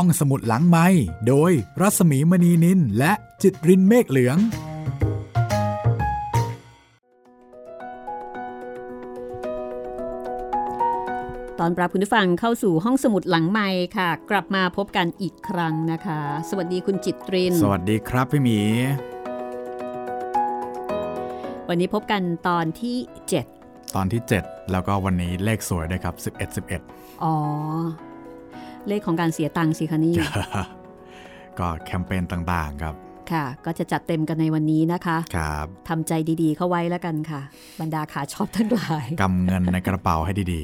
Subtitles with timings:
[0.00, 0.86] ห้องสมุดหลังไม้
[1.28, 4.38] โดยรัสมีมณีนินและจิตรินเมฆเหลือง
[11.58, 16.20] ตอนปรับคุณผู้ฟังเข้าสู่ห้องสมุดหลังไม้ค่ะ กลับมาพบกันอีกครั้งนะคะ
[16.50, 18.60] สวัสดีคุณจิตริน สวัสดีครับพี่หมี
[21.68, 22.96] วันนี้พบกันตอนที่
[23.94, 26.56] ตอนที่ 7 แล้วก็วันนี้เลขสวยด้วยครับ 11
[26.86, 27.34] 11 อ๋อ
[28.88, 30.14] เลขของการเสียตังค์สิคะนี่
[31.58, 32.94] ก็แคมเปญต่างๆครับ
[33.32, 36.12] ค่ะ ก็จะจัดเต็มกันในวันนี้นะคะครับทำใจ
[36.42, 37.40] ดีๆเข้าไว้แล้วกันค่ะ
[37.80, 40.62] บรรดาขาชอบทั้งหลายกำเงินในกระเป๋าให้ดี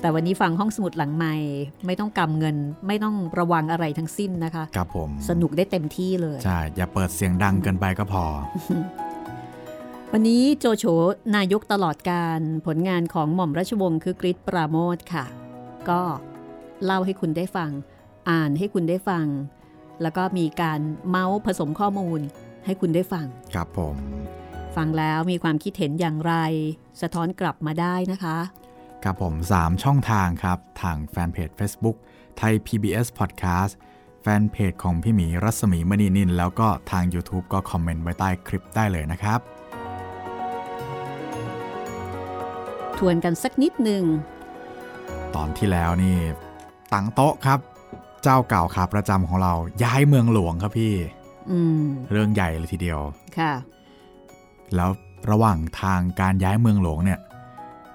[0.00, 1.34] แต่วันนี้ฟังห้องสมุดหลังใหม่
[1.86, 2.56] ไม่ต้องกำเงิน
[2.86, 8.24] ไม่ต้องระวังอะไรทั้งสิ้นนะคะๆครับผม สนุกได้เต็มที่เลย ใช่ อย่าเปิดเสียงดังเกินไปก็พอ
[10.12, 10.84] วันนี้โจโฉ
[11.36, 15.24] นายกตลอดการผลงานของหม่อมราชวงศ์คือกริชปราโมทค่ะ
[15.88, 16.00] ก็
[16.84, 17.70] เล่าให้คุณได้ฟัง
[18.30, 19.26] อ่านให้คุณได้ฟัง
[20.02, 22.20] แล้วก็มีการเมาส์ผสมข้อมูล
[22.64, 23.96] ให้คุณได้ฟัง ครับผม
[24.76, 26.34] ฟังแล้วมีความคิดเห็นอย่างไร
[27.02, 28.36] สะท้อนกลับมาได้นะคะ
[29.04, 31.96] ครับผม 3 ช่องทางครับ ทางแฟนเพจ Facebook
[32.38, 33.72] ไทย PBS Podcast
[34.22, 39.40] แฟนเพจของพี่หมีรัศมีมณีนิน แล้วก็ทาง YouTube ก็คอมเมนต์ไว้ใต้คลิปได้เลยนะครับ
[42.98, 44.04] ทวนกันสักนิดหนึ่ง
[45.34, 46.16] ตอนที่แล้วนี่
[46.92, 47.58] ตังโต๊ะครับ
[48.22, 50.94] เจ้าเก่าขาประจำของเราย้ายเมืองหลวงครับพี่
[51.50, 53.00] อืมเรื่องใหญ่เลยทีเดียว
[53.38, 53.52] ค่ะ
[54.74, 54.90] แล้ว
[55.30, 57.20] ระหว่างทางการย้ายเมืองหลวงเนี่ย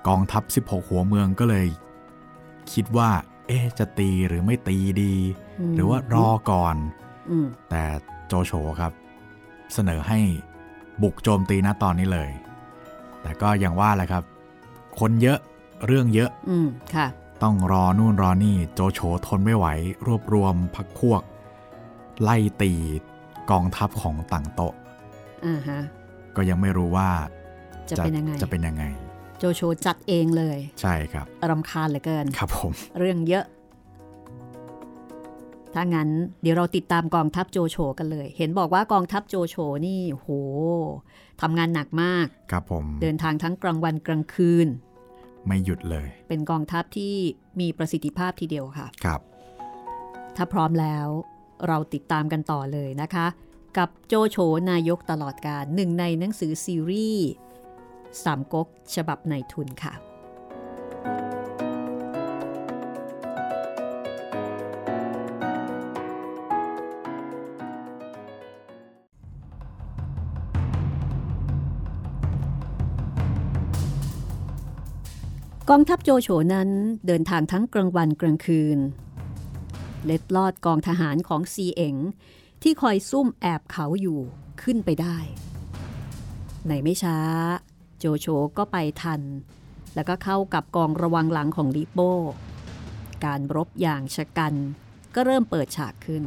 [0.08, 1.66] กองทัพ 16 หัวเมืองก็เลย
[2.74, 3.10] คิดว่า
[3.48, 5.14] เอ๊ะจะตีหรือไม่ตีดี
[5.60, 6.76] อืมหรือว่ารอก่อน
[7.30, 7.84] อืมแต่
[8.28, 8.92] โจโฉครับ
[9.74, 10.20] เสนอให้
[11.02, 12.30] บุกโจมตีนะตอนนี้เลย
[13.22, 14.24] แต่ก็ยังว่าแหละครับ
[15.00, 15.40] คนเยอะ
[15.88, 17.08] เรื่องเยอะ อืมค่ะ
[17.44, 19.66] ต้องรอนู่นรอนี่โจโฉทนไม่ไหว
[20.06, 21.22] รวบรวมพักพวก
[22.22, 22.74] ไล่ตี
[23.52, 24.74] กองทัพของต่างโตะ
[25.46, 25.80] อ่าฮะ
[26.36, 27.10] ก็ยังไม่รู้ว่า
[27.90, 28.84] จะเป็นยังไงจะเป็นยังไง
[29.40, 33.46] โจโฉจัดเองเลย ใช่ครับรำคาญเหลือเกิน ครับผม เรื่องเยอะ
[35.74, 36.10] ถ้างั้น
[36.42, 39.56] เดี๋ยวเราติดตามกองทัพโจโฉกันเลย เห็นบอกว่ากองทัพโจโฉ
[39.86, 40.30] นี่โห
[41.42, 44.68] ทำงานหนักมาก ครับผม เดินทางทั้งกลางวันกลางคืน
[45.48, 47.16] ไม่หยุดเลย เป็นกองทัพที่
[47.60, 49.22] มีประสิทธิภาพทีเดียวค่ะ ครับ
[50.36, 51.08] ถ้าพร้อมแล้ว
[51.68, 53.28] เราติดตามกันต่อเลยนะคะ
[53.78, 54.38] กับโจโฉ
[54.72, 57.28] นายกตลอดการหนึ่งในหนังสือซีรีส์
[58.24, 59.94] สามก๊กฉบับในทุนค่ะ
[75.70, 76.70] กองทัพโจโฉนั้น
[77.08, 78.80] เดินทางทั้งกลางวันกลางคืน
[80.06, 81.96] เล็ดลอดกองทหารของซีเอ๋ง
[82.62, 84.20] ที่คอยซุ่มแอบเขาอยู่
[84.62, 85.18] ขึ้นไปได้
[86.68, 87.18] ในไม่ช้า
[88.00, 89.22] โจโฉก็ไปทัน
[89.96, 92.14] แล้วก็เข้ากับกองระวังหลังของลิโป้
[93.26, 94.54] การรบอย่างชะกัน
[95.16, 96.24] ก็เริ่มเปิดฉากขึ้น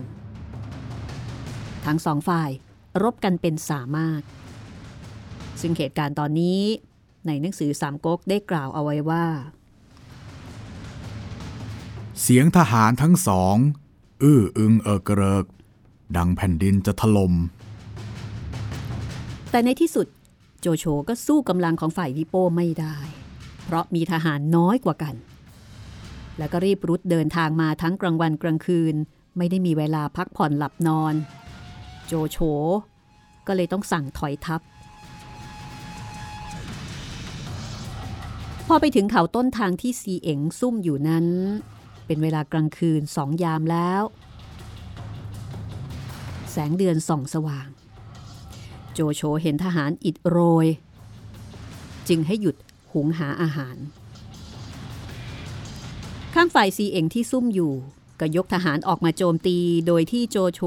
[1.86, 2.50] ทั้งสองฝ่าย
[3.02, 4.22] รบกันเป็นสามารถ
[5.60, 6.60] ซึ่งเหตุการณ์ตอนนี้
[7.26, 9.24] ในหนังสือสามก๊กได้กล่าวเอาไว้ว่า
[12.20, 13.56] เสียงทหารทั้งสอง
[14.22, 15.44] อื้ออึงเออกระเริก
[16.16, 17.34] ดังแผ่นดินจะถลม่ม
[19.50, 20.06] แต่ในที่สุด
[20.60, 22.96] โจโฉก็สู้กำลังของฝ่ายวิโป้ไม่ได้
[23.64, 25.14] เพราะมีทหารน้อยกว่ากัน
[26.38, 28.94] แล้วก็รีบรุดเดินทางมาทั้งกลางวันกลางคืน
[29.36, 31.14] ไม่ได้มีเวลาพักผ่อนหลับนอน
[32.06, 32.38] โจโฉ
[33.46, 34.60] ก็เลยต้องสั่งถอยทัพ
[38.68, 41.26] พอไปถึงเขาต้นทางที่ซีเอ๋งซุ่มอยู่นั้น
[42.06, 44.02] เป็นเวลากลางคืนสองยามแล้ว
[46.50, 47.68] แสงเดือนส่องสว่าง
[48.92, 50.66] โจโฉเห็นทหารอิดโรย
[52.08, 52.56] จึงให้หยุด
[52.92, 53.76] หุงหาอาหาร
[56.34, 57.72] ข้างฝ่ายซีเอ๋งที่ซุ่มอยู่
[58.20, 60.60] ก็ยกทหารออกมาโจมตีโดยที่โจโฉ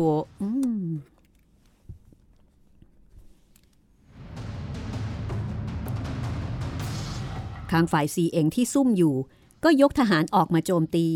[7.70, 9.16] อืมข้างฝ่ายซีเองที่ซุ่มอยู่
[9.64, 11.08] ก็ยกทหารออกมาโจมตี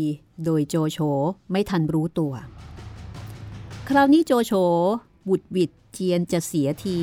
[0.44, 0.98] โดยโจโฉ
[1.50, 2.32] ไม่ทันรู้ตัว
[3.88, 4.52] คราวนี้โจโฉ
[5.28, 6.98] บุดวิดเจียนจะเสียที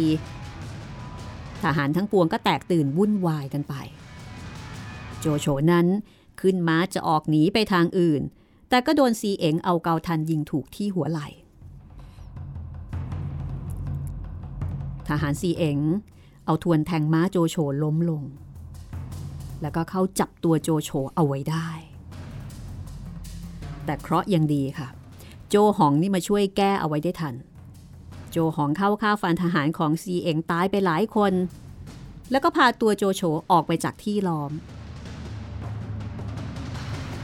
[1.63, 3.73] ทหารทั้งปวงก็แตกตื่นวุ่นวายกันไป
[5.19, 5.87] โจโฉนั้น
[6.41, 8.21] ขึ้นม้าจะออกหนีไปทางอื่น
[8.69, 11.27] แต่ก็โดนซีเอ๋งเอาเกาทันยิงถูกที่หัวไหล่
[15.07, 15.79] ทหารซีเอ๋ง
[16.45, 18.23] เอาทวนแทงม้าโจโฉล้มลง
[19.61, 21.69] แล้วก็เข้าจับตัวโจโฉเอาไว้ได้
[23.85, 24.87] แต่เคราะห์ยังดีค่ะ
[25.49, 27.35] โจหองนี่มาช่วยแก้เอาไว้ได้ทัน
[28.31, 31.33] โจหองเข้าข้าวฟันทหารของซีเองตายไปหลายคน
[32.31, 33.21] แล้วก็พาตัวโจโฉ
[33.51, 34.51] ออกไปจากที่ล้อม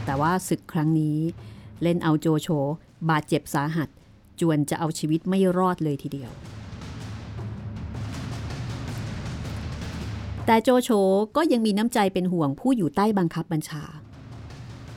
[0.06, 1.18] แต่ว่าศึกครั้งนี้
[1.84, 2.48] เล่นเอาโจโฉ
[3.10, 3.90] บาดเจ็บสาหัส
[4.40, 6.32] จวนจะเอาชีวิตไม่รอดเลยทีเดียว
[10.50, 10.90] แต่โจโฉ
[11.36, 13.84] ก็ยังมีน้ำใจเป็นห่วงผู้อยู่ใต้บังคับบัญชา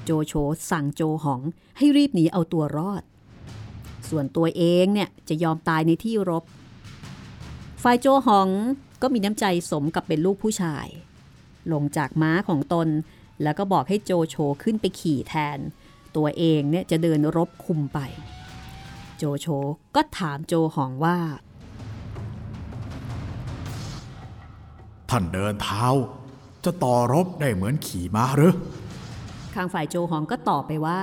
[0.04, 0.32] โจโฉ
[0.70, 1.40] สั่งโจหอง
[1.78, 3.02] ให้รีบหนีเอาตัวรอด
[4.08, 6.44] ส่วนตัวเองเนี่ยจะยอมตายในที่รบ
[7.82, 8.48] ฝ่ายโจหอง
[9.02, 10.86] ก็มีน้ำใจสมกับเป็นลูกผู้ชาย
[11.72, 12.88] ลงจากม้าของตน
[13.42, 15.58] แล้วก็บอกให้โจโฉขึ้นไปขี่แทน
[16.16, 17.98] ตัวเองเนี่ยจะเดินรบคุมไป
[19.18, 19.46] โจโฉ
[19.94, 21.18] ก็ถามโจหองว่า
[25.10, 25.86] ท่านเดินเท้า
[26.64, 28.54] จะต่อรบได้เหมือนขี่ม้าหรือ
[29.54, 31.00] ข้างฝ่ายโจหองก็ตอบไปว่า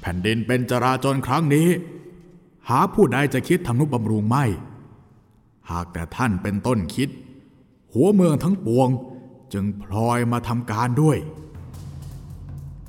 [0.00, 1.68] แผ่นดินเป็นจราจรครั้งนี้
[2.68, 4.44] หาผู้ใดจะคิดทำนุบำรุงไม่
[5.70, 7.08] หากแต่ท่านเป็นต้นคิด
[7.94, 8.88] หัวเมืองทั้งปวง
[9.52, 11.18] จึงพลอยมาทำการด้วย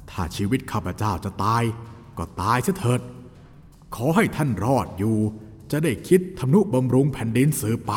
[0.09, 1.63] ถ้าชีวิตข้าพเจ้าจะตาย
[2.17, 3.01] ก็ตายเสียเถิด
[3.95, 5.17] ขอให้ท่านรอดอยู่
[5.75, 7.91] จะได้คิดทำนุบำรุงแผ่นดินสืบไป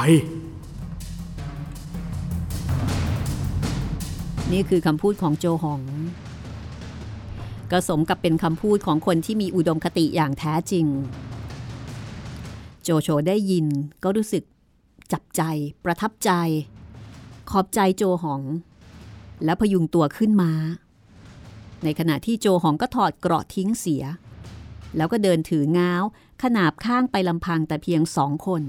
[4.52, 5.82] นี่คือคำพูดของโจหอง
[7.70, 10.86] ก็สมกับเป็นคำพูดของคนที่มีอุดมคติอย่างแท้จริง
[12.82, 13.66] โจโฉได้ยิน
[14.02, 14.44] ก็รู้สึก
[15.12, 15.42] จับใจ
[15.84, 16.30] ประทับใจ
[17.50, 18.42] ขอบใจโจหอง
[19.44, 20.52] และพยุงตัวขึ้นมา
[21.84, 24.04] ในขณะที่โจหองก็ถอดเกราะทิ้งเสีย
[24.96, 26.04] แล้วก็เดินถือง้าว
[26.42, 28.62] ขนาบข้างไปลำพังแต่เพียงสองคน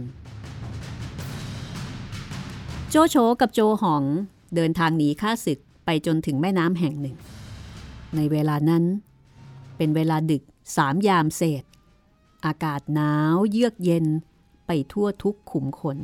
[2.89, 4.03] โจโฉกับโจหอง
[4.55, 7.17] เดินทางหนีข้าศึกไปจนถึงแม่น้ำแห่งหนึ่ง
[8.15, 8.83] ในเวลานั้น
[9.77, 10.43] เป็นเวลาดึก
[10.75, 11.63] สามยามเศษ
[12.45, 14.05] อากาศหนาวเยือกเย็น
[14.67, 15.97] ไปทั่วทุกขุมขน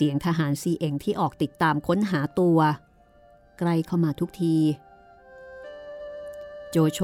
[0.00, 2.58] เสียงทหารซีเองที่ออกติดตามค้นหาตัว
[3.58, 4.56] ใกล้เข้ามาทุกที
[6.70, 7.00] โจโฉ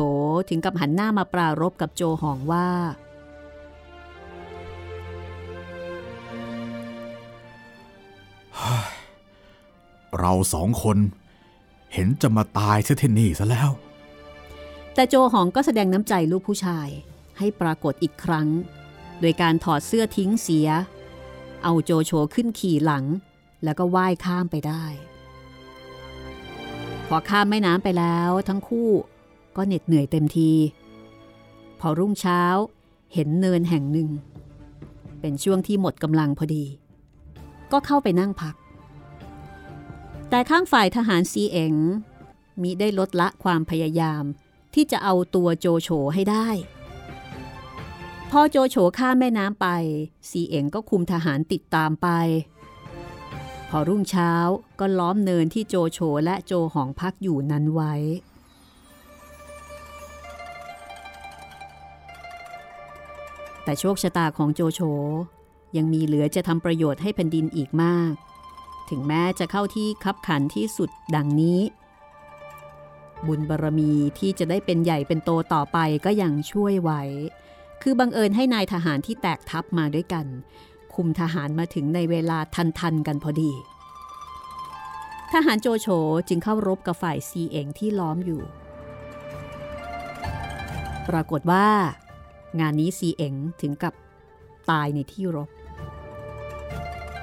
[0.48, 2.68] ถึงกับหันหน้ามาปรารบกับโจหองว่า
[10.18, 10.98] เราสองคน
[11.92, 13.70] เห็นจะมาตายเสียที่นี่ซะแล้ว
[14.94, 16.88] แต่โจหองก็แสดงน้ำใจลูกผู้ชาย
[17.38, 18.48] ให้ปรากฏอีกครั้ง
[19.20, 20.68] โดยการถอดเสื้อทิ้งเสีย
[21.64, 23.04] เอาโจโฉขึ้นขี่หลัง
[23.64, 24.84] แล้วก็ว่ายข้ามไปได้
[27.08, 28.90] พอข้ามแม่น้ำไปแล้วทั้งคู่
[29.56, 30.52] ก็เหน็ดเหนื่อยเต็มที
[31.80, 32.42] พอรุ่งเช้า
[33.14, 34.08] เห็นเนินแห่งหนึ่ง
[35.20, 36.64] เป็นช่วงที่หมดกำลังพอดี
[37.72, 38.54] ก็เข้าไปนั่งพัก
[40.30, 41.74] แต่ข้างฝ่ายทหารซีเอ๋ง
[42.62, 44.24] มิได้ลดละความพยายาม
[44.74, 46.48] ที่จะเอาตัวโจโฉให้ได้
[48.36, 49.66] พอโจโฉข้ามแม่น้ำไป
[50.30, 52.08] ซีเอ๋งก็คุมทหารติดตามไป
[53.70, 54.32] พอรุ่งเช้า
[54.80, 57.94] ก็ล้อมเนินที่โจโฉและโจหองพักอยู่นั้นไว้
[63.64, 64.80] แต่โชคชะตาของโจโฉ
[65.76, 68.12] ยังมีเหลือจะทำประโยชน์ให้แผ่นดินอีกมาก
[68.90, 71.60] ถึงแม้จะเข้าที่คับขันที่สุดดังนี้
[73.26, 77.04] บุญบารรมีที่จะได้เป็นใหญ่เป็นโตต่อไปก็ยังช่วยไว้
[77.82, 80.26] คือบังเอิญให้นายทหารที่แตกทัพมาด้วยกัน
[80.94, 83.52] คุมทหารมาถึงในเวลาทันทันๆกันพอดี
[85.32, 85.88] ทหารโจโฉ
[86.28, 88.42] จึงเข้ารบกับฝ่ายซีเองที่ล้อมอยู่
[91.08, 91.66] ปรากฏว่า
[92.60, 93.94] งานนี้ซีเองถึงกับ
[94.70, 95.48] ตายในที่รบ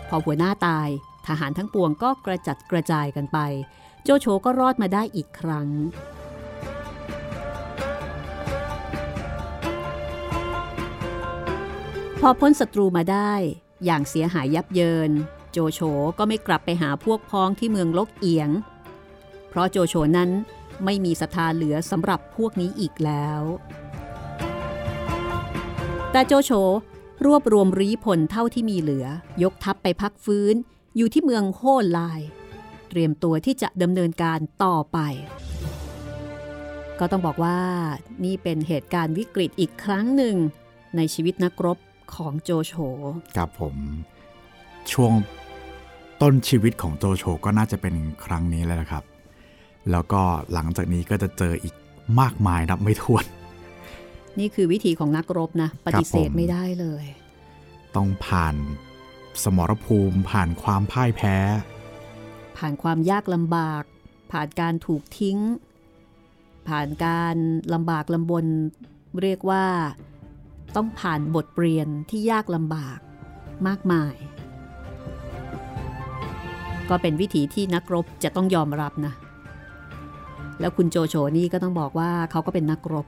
[0.09, 0.89] พอหัวหน้าตาย
[1.27, 3.37] ทหารทั้งปวงก็กระจัดกระจายกันไป
[4.03, 5.67] โจโฉก็รอดมาได้อีกครั้ง
[12.23, 13.33] พอพ้นศัตรูมาได้
[13.85, 15.11] อย่างเสียหายยับเยิน
[15.51, 15.79] โจโฉ
[16.17, 18.49] ก็ไม่กลับไปหาพวกพ้องที่เมืองลกเอียง
[19.49, 20.29] เพราะโจโฉนั้น
[20.85, 23.41] ไม่มีศรัทธาเหลือสำหรับพวกนี้อีกแล้ว
[26.11, 26.51] แต่โจโฉ
[27.25, 29.05] รวบรวมรีผลเท่าที่มีเหลือ
[29.43, 30.55] ยกทัพไปพักฟื้น
[30.95, 31.61] อยู่ที่เมืองโฮ
[31.97, 32.21] ลาย
[32.89, 34.99] เตรียมตัวที่จะดำเนินการต่อไป
[36.99, 37.59] ก็ต้องบอกว่า
[38.23, 40.35] นี่เป็นเหตุการณ์วิกฤตอีกครั้งหนึ่ง
[40.95, 41.77] ในชีวิตนักรบ
[42.15, 42.73] ของโจโฉ
[43.37, 43.75] กับผม
[44.91, 45.13] ช่วง
[46.21, 49.03] ต้นชีวิตของโจโฉก็น่าจะเป็นครั้งนี้แล้วนะครับ
[49.91, 50.21] แล้วก็
[50.53, 51.75] หลังจากนี้ก็จะเจออีก
[52.19, 53.25] มากมายนับไม่ถ้วน
[54.39, 57.05] นี่คือวิธีของนักรบนะ ปฏิเสธไม่ได้เลย
[57.95, 58.55] ต้องผ่าน
[59.43, 61.35] สมรภูมิผ่านความพ่ายแพ้
[62.57, 63.83] ผ่านความยากลำบาก
[64.31, 65.37] ผ่านการถูกทิ้ง
[66.67, 67.35] ผ่านการ
[67.73, 68.45] ลำบากลำบน
[69.21, 69.65] เรียกว่า
[70.75, 72.99] ต้องผ่านบทเรียนที่ยากลำบาก
[73.67, 74.15] มากมาย
[76.89, 79.13] ก็เป็นวิธีที่นักรบจะต้องยอมรับนะ
[80.59, 83.07] แล้วคุณโจโฉนี่ก็ต้องบอกว่าเขาก็เป็นนักรบ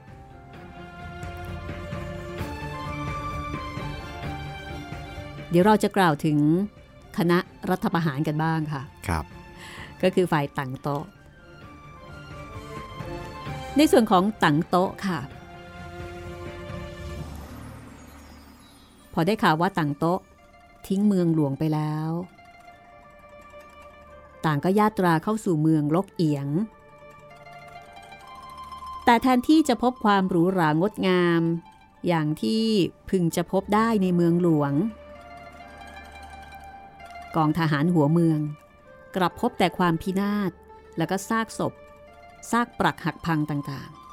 [5.50, 6.38] เดี๋ยวเราจะกล่าวถึง
[7.18, 7.38] คณะ
[7.70, 9.24] รัฐประหารกันบ้างค่ะ ครับ
[10.02, 11.04] ก็คือฝ่ายตังโต๊ะ
[13.76, 15.18] ในส่วนของตังโต๊ะค่ะ
[19.14, 20.20] พอได้ข่าวว่าตังโต๊ะ
[20.86, 22.10] ทิ้งเมืองหลวงไปแล้ว
[24.44, 26.48] ต่างก็ญาตราเข้าสู่เมืองลกเอียง
[29.04, 31.42] แต่แทนที่จะพบความหรูหรางดงาม
[32.08, 32.64] อย่างที่
[33.10, 34.72] พึงจะพบได้ในเมืองหลวง
[37.36, 38.40] กองทหารหัวเมือง
[39.16, 40.52] กลับพบแต่ความพินาศ
[40.96, 41.72] แล้วก็ซากศพ
[42.50, 44.03] ซากปรักหักพังต่างๆ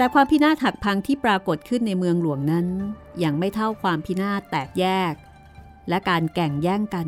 [0.00, 2.66] แต่ความพินาศหักพังที่ปรากฏขึ้นในเมืองหลวงนั้น
[3.22, 5.14] ยังไม่เท่าความพินาศแตกแยก
[5.88, 7.06] และการแก่งแย่งกัน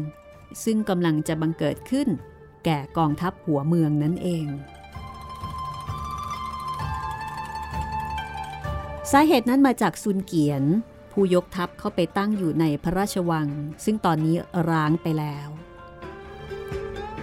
[0.65, 2.09] ซึ่งกำลังจะบังเกิดขึ้น
[2.65, 4.47] แก่กองทัพหัวเมืองนั่นเอง
[9.11, 10.63] สาเหตุนั้นมาจากซุนเกียน
[11.13, 13.49] ผู้ยกทัพเข้าไปตั้งอยู่ในพระราชวัง
[13.85, 14.37] ซึ่งตอนนี้
[14.71, 15.49] ร้างไปแล้ว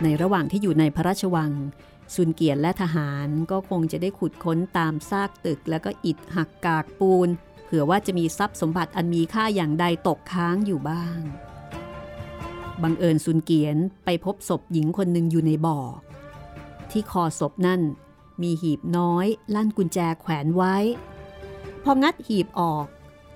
[0.04, 1.52] ในระหว่างที่อยู่ในพระราชวัง
[2.16, 7.30] ซุนเกียนและทหารก็คงจะได้ขุดค้นตามซากตึก แล้วก็อิฐหักกากปูน
[7.66, 11.20] เผื่อว่าจะมีทรัพย์สมบัติอันมีค่าอย่างใดตกค้างอยู่บ้าง
[12.84, 15.80] บังเอิญซุนเกียนไปพบศพหญิงคนหนึ่งอยู่ในบ่อ
[16.92, 17.82] ที่คอศพนั่น
[18.42, 19.26] มีหีบน้อย
[19.56, 20.76] ลั่นกุญแจแขวนไว้
[21.84, 22.86] พองัดหีบออก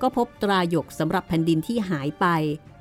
[0.01, 2.25] ก็พบตราหยกสำหรับแผ่นดินที่หายไป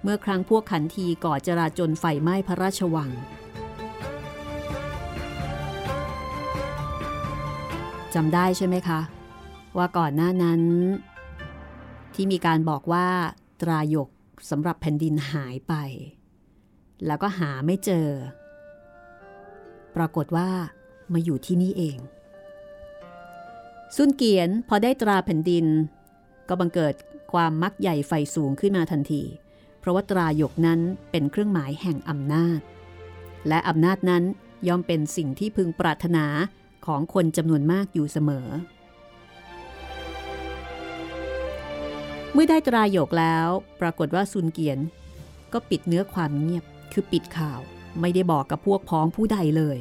[0.03, 3.11] เมื่อครั้งพวกขันทีก่อจราจนไฟไหม้พระราชวัง
[8.14, 9.00] จำได้ใช่ไหมคะ
[9.76, 10.62] ว่าก่อนหน้านั้น
[12.14, 13.07] ที่มีการบอกว่า
[13.61, 14.09] ตราหยก
[14.50, 15.75] สำหรับแผ่นดินหายไป
[17.07, 18.09] แล้วก็หาไม่เจอ
[19.97, 20.49] ปรากฏว่า
[21.12, 21.99] มาอยู่ที่นี่เอง
[23.97, 25.66] ซุนเกียนพอได้ตราแผ่นดิน
[26.49, 26.95] ก็บังเกิด
[27.33, 29.23] ความมักใหญ่ไฟสูงขึ้นมาทันที
[29.78, 32.61] เพราะว่าตราหยกนั้นเป็นเครื่องหมายแห่งอำนาจ
[33.49, 34.23] และอำนาจนั้น
[34.69, 36.26] ย่อมเป็นสิ่งที่พึงปรารถนา
[36.87, 38.49] ของคนจำนวนมากอยู่เสมอ
[42.33, 43.49] เมื่อได้ตรายกแล้ว
[43.81, 44.79] ปรากฏว่าซุนเกียน
[45.53, 47.61] ก็ปิดเนื้อความเงียบคือปิดข่าว
[48.01, 49.79] ไม่ได้บอกกับพวกพ้องผู้ใดเลย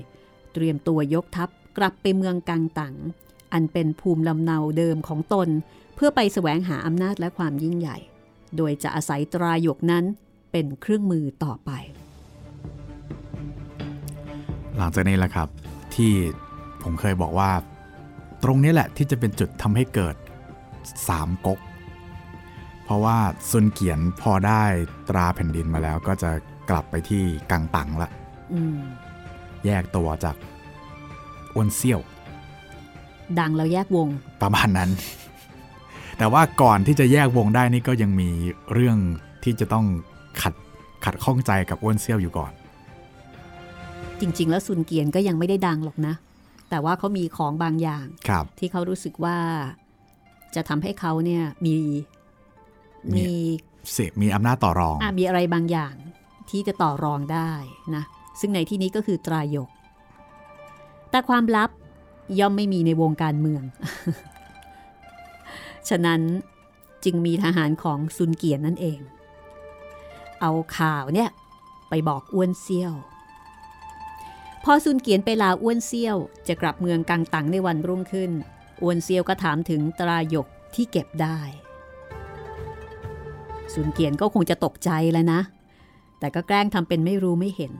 [0.53, 2.95] เตรียมตัวยกทัพกลับไปเมืองกังตัง
[3.53, 5.49] อันเป็นภูมิลำเนาเดิมของตน
[5.95, 7.97] เพื่อไปแสวงหาอำนาจและความยิ่งใหญ่
[8.57, 10.05] โดยจะอาศัยตรายกนั้น
[10.51, 11.71] เป็นเครื่องมือต่อไป
[14.77, 15.47] หลังจากนี้แหละครับ
[15.95, 16.13] ที่
[16.83, 17.51] ผมเคยบอกว่า
[18.43, 20.15] ตรงนี้แหละที่จะเป็นจุดทำให้เกิด
[21.07, 21.59] สามก๊ก
[22.83, 23.17] เพราะว่า
[23.49, 24.63] ซุนเกียนพอได้
[25.09, 26.31] ตราแผ่นดินมาแล้วก็จะ
[26.69, 28.09] กลับไปที่กังตังละ
[28.53, 28.79] อืม
[29.65, 30.35] แยกตัวจาก
[31.53, 31.99] อ้วนเซี่ยว
[33.39, 34.07] ดังแล้วแยกวง
[34.41, 34.89] ประมาณนั้น
[36.17, 38.29] แต่ว่าก่อนที่จะแยกวงได้นี่ก็ยังมี
[38.73, 38.97] เรื่อง
[39.43, 39.85] ที่จะต้อง
[40.41, 40.53] ขัด
[41.05, 42.51] ขัดข้องใจกับอ้วนเซี่ยวอยู่ก่อน
[44.19, 46.13] จริง ๆ แล้วซุนเกียนก็ยังไม่ได้ดังหรอกนะ
[46.71, 49.37] แต่ว่าเขามีของบางอย่างครับที่เขารู้สึกว่า
[50.55, 51.75] จะทำให้เขาเนี่ยมี
[53.13, 53.35] มีมี
[53.93, 55.95] เสพมีอำนาจต่อรองอะมีอะไรบางอย่าง
[56.49, 57.51] ที่จะต่อรองได้
[57.95, 58.03] นะ
[58.39, 59.69] ซึ่งในที่นี้ก็คือตรายก
[61.11, 61.69] แต่ความลับ
[62.39, 63.63] ย่อมไม่มีในวงการเมือง
[65.89, 66.21] ฉะนั้น
[67.03, 68.99] จึงมีทหารของซุนเกียนนั่นเอง
[70.41, 71.29] เอาข่าวเนี่ย
[71.89, 72.93] ไปบอกอ้วนเซี่ยว
[74.63, 78.31] พอซุนเกียนไปลาอ้วนเซี่ยว จะกลับเมืองกังตังในวันรุ่งขึ้น
[78.81, 81.39] อ้วนเซี่ยวก็ถามถึงตรายกที่เก็บได้
[83.73, 85.41] ซุนเกียนก็คงจะตกใจแล้วนะ
[86.19, 87.73] แต่ก็แกล้งทำเป็นไม่รู้ไม่เห็น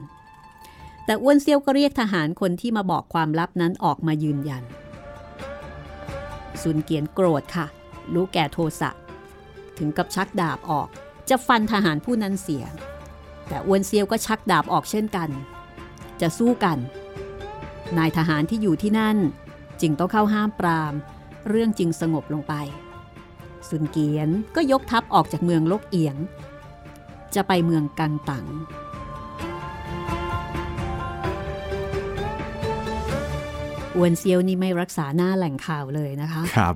[1.04, 4.64] แต่อ้วนเซี่ยวก็เรียกทหารคนที่มาบอกความลับนั้นออกมายืนยัน
[6.62, 7.66] ซุนเกียนโกรธค่ะ
[8.14, 8.90] รู้แก่โทสะ
[9.78, 10.88] ถึงกับชักดาบออก
[11.28, 12.64] จะฟันทหารผู้นั้นเสีย
[13.48, 15.30] แต่อ้วนเซียวก็ชักดาบออกเช่นกัน
[16.22, 16.78] จะสู้กัน
[17.98, 19.16] นายทหารที่อยู่ที่นั่น
[19.80, 20.94] จึงต้องเข้าห้ามปราม
[21.48, 22.54] เรื่องจึงสงบลงไป
[23.68, 26.16] ซุนเกียนก็ยกทัพออกจากเมืองลกเอียง
[27.34, 28.46] จะไปเมืองกังตัง
[33.96, 36.74] อวนเซียวนี่ไม่รักษาหน้าแหล่งข่าวเลยนะคะครับ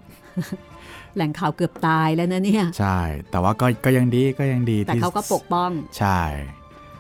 [1.14, 2.98] แหล่งข่าวเกือบตายแล้วนะเนี่ย ใช่
[3.30, 6.20] แต่ว่าก็ก็ยังดีก็ยังดีแต่ที่เขาก็ปกป้อง ใช่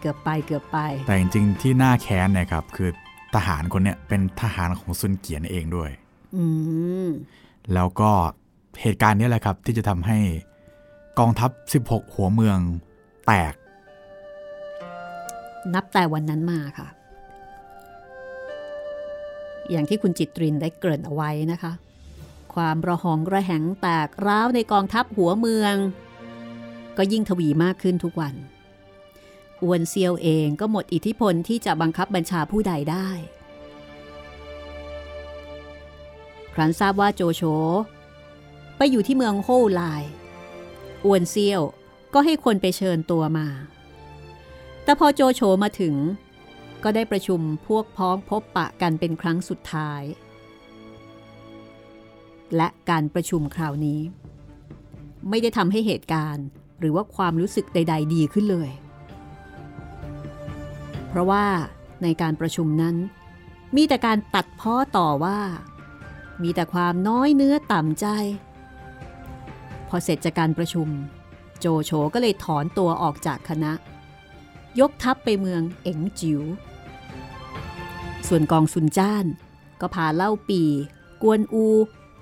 [0.00, 2.90] เกือบไปเกือบไป แต่จริงๆที่น่าแค้นเนี่ยครับคือ
[3.34, 5.90] ทหารคนเนี้ยเป็นทหารของซุนเกียนเองด้วย
[6.36, 6.44] อื
[7.06, 7.08] ม
[7.74, 8.10] แล้วก็
[8.80, 10.18] เหตุการณ์เนี้แหละครับที่จะทำให้
[11.18, 11.50] กองทัพ
[11.84, 12.58] 16 หัวเมือง
[13.26, 13.54] แตก
[15.74, 16.88] นับแต่วันนั้นมาค่ะ
[19.70, 21.72] อย่างที่คุณจิตรินได้เกริ่นเอาไว้นะคะ
[22.54, 25.74] ความระหองระแหงแตกร้าวในกองทัพหัวเมือง
[26.96, 28.34] ก็ยิ่งทวีมากขึ้นทุกวัน
[29.64, 33.08] อวนเซียวเองก็หมดอิทธิพลที่จะบังคับบัญชาผู้ใดได้
[36.54, 37.42] ครั้นทราบว่าโจโฉ
[38.76, 39.82] ไปอยู่ที่เมืองโฮไล
[41.04, 41.62] อวนเซียว
[42.14, 43.48] ก็ให้คนไปเชิญตัวมา
[44.84, 45.94] แต่พอโจโฉมาถึง
[46.82, 50.02] ก็ได้ประชุมพวกพ้องพบปะกันเป็นครั้งสุดท้าย
[52.56, 54.00] และการประชุมคราวนี้
[55.28, 56.46] ไม่ได้ทำให้เหตุการณ์
[56.80, 58.70] หรือว่าความรู้สึกใด ๆ ดีขึ้นเลย
[61.16, 61.46] ราะว่า
[62.02, 62.96] ในการประชุมนั้น
[63.76, 65.38] มีแต่การตัดพ้อต่อว่า
[66.42, 68.06] มีแต่ความน้อยเนื้อต่ำใจ
[69.88, 70.88] พอเสร็จจากการประชุม
[71.60, 73.72] โจโฉก็เลยถอนตัวออกจากคณะ
[74.80, 76.42] ยกทัพไปเมืองเอ๋งจิว๋ว
[78.28, 79.26] ส่วนกองซุนจ้าน
[79.80, 80.62] ก็พาเล่าปี
[81.22, 81.66] กวนอู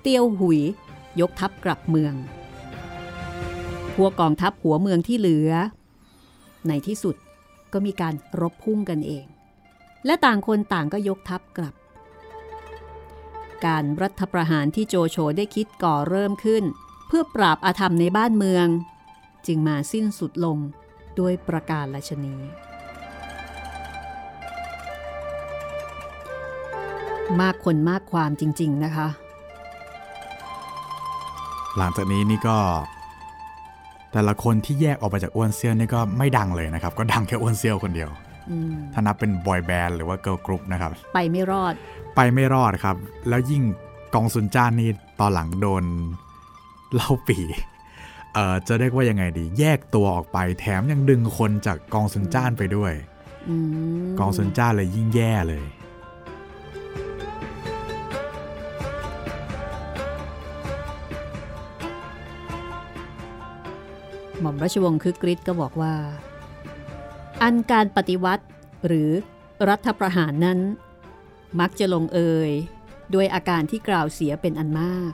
[0.01, 0.59] เตียวหุย
[1.21, 2.13] ยกทัพกลับเมือง
[3.95, 5.51] พวกกองทัพหัวเมืองที่เหลือ
[6.67, 7.15] ในที่สุด
[7.75, 9.25] ก็มีการรบพุ่งกันเอง
[10.05, 11.75] และต่างคนต่างก็ยกทัพกลับ
[13.65, 16.63] การรัฐประหารที่โจโฉได้คิดก่อเริ่มขึ้น
[17.07, 18.67] เพื่อปราบอาธรรมในบ้านเมือง
[19.47, 20.57] จึงมาสิ้นสุดลง
[21.19, 22.35] ด้วยประการละชนี
[27.41, 29.07] มากคนมากความจริง ๆ นะคะ
[31.77, 32.57] หลังจากนี้นี่ก็
[34.15, 38.09] แต่ละคนที่แยกออกไปจากอ้วนเสี้ยวนี่ก็ไม่ดังเลยนะครับ ก็ดังแค่อ้วนเสี้ยวคนเดียว
[38.51, 41.73] อืมถ้านับเป็นบอยแบนด์หรือว่าเกิร์ลกรุ๊ปนะครับ ไปไม่รอด
[42.15, 42.95] ไปไม่รอดครับ
[43.29, 43.63] แล้วยิ่ง
[44.13, 45.83] กองซุนจ้านนี่ตอนหลังโดน
[46.95, 47.37] เล่าปี
[48.33, 52.93] เอ่อจะเรียกว่ายังไงดี แยกตัวออกไปแถมยังดึงคนจากกองซุนจ้านไปด้วย
[53.49, 53.55] อื
[54.03, 55.63] มกองซุนจ้านเลยยิ่งแย่เลย
[64.45, 65.95] หม่อมราชวงศ์คึกฤทธิ์ก็บอกว่า
[67.41, 68.45] อันการปฏิวัติ
[68.87, 69.11] หรือ
[69.69, 70.59] รัฐประหารนั้น
[71.59, 72.51] มักจะลงเอย
[73.13, 75.11] ด้วยอาการที่กล่าวเสียเป็นอันมาก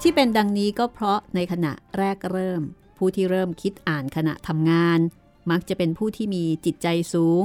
[0.00, 2.62] ที่เป็นดังนี้ก็เพราะในขณะแรกเริ่ม
[2.98, 4.98] ผู้ที่เริ่มคิดอ่านขณะทำงาน
[5.50, 7.44] มักจะเป็นผู้ที่มีจิตใจสูง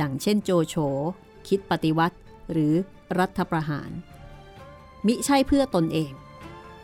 [0.00, 0.76] ดังเช่นโจโฉ
[1.48, 2.16] คิดปฏิวัติ
[2.52, 2.74] หรือ
[3.18, 3.90] รัฐประหาร
[5.06, 6.12] มิใช่เพื่อตนเอง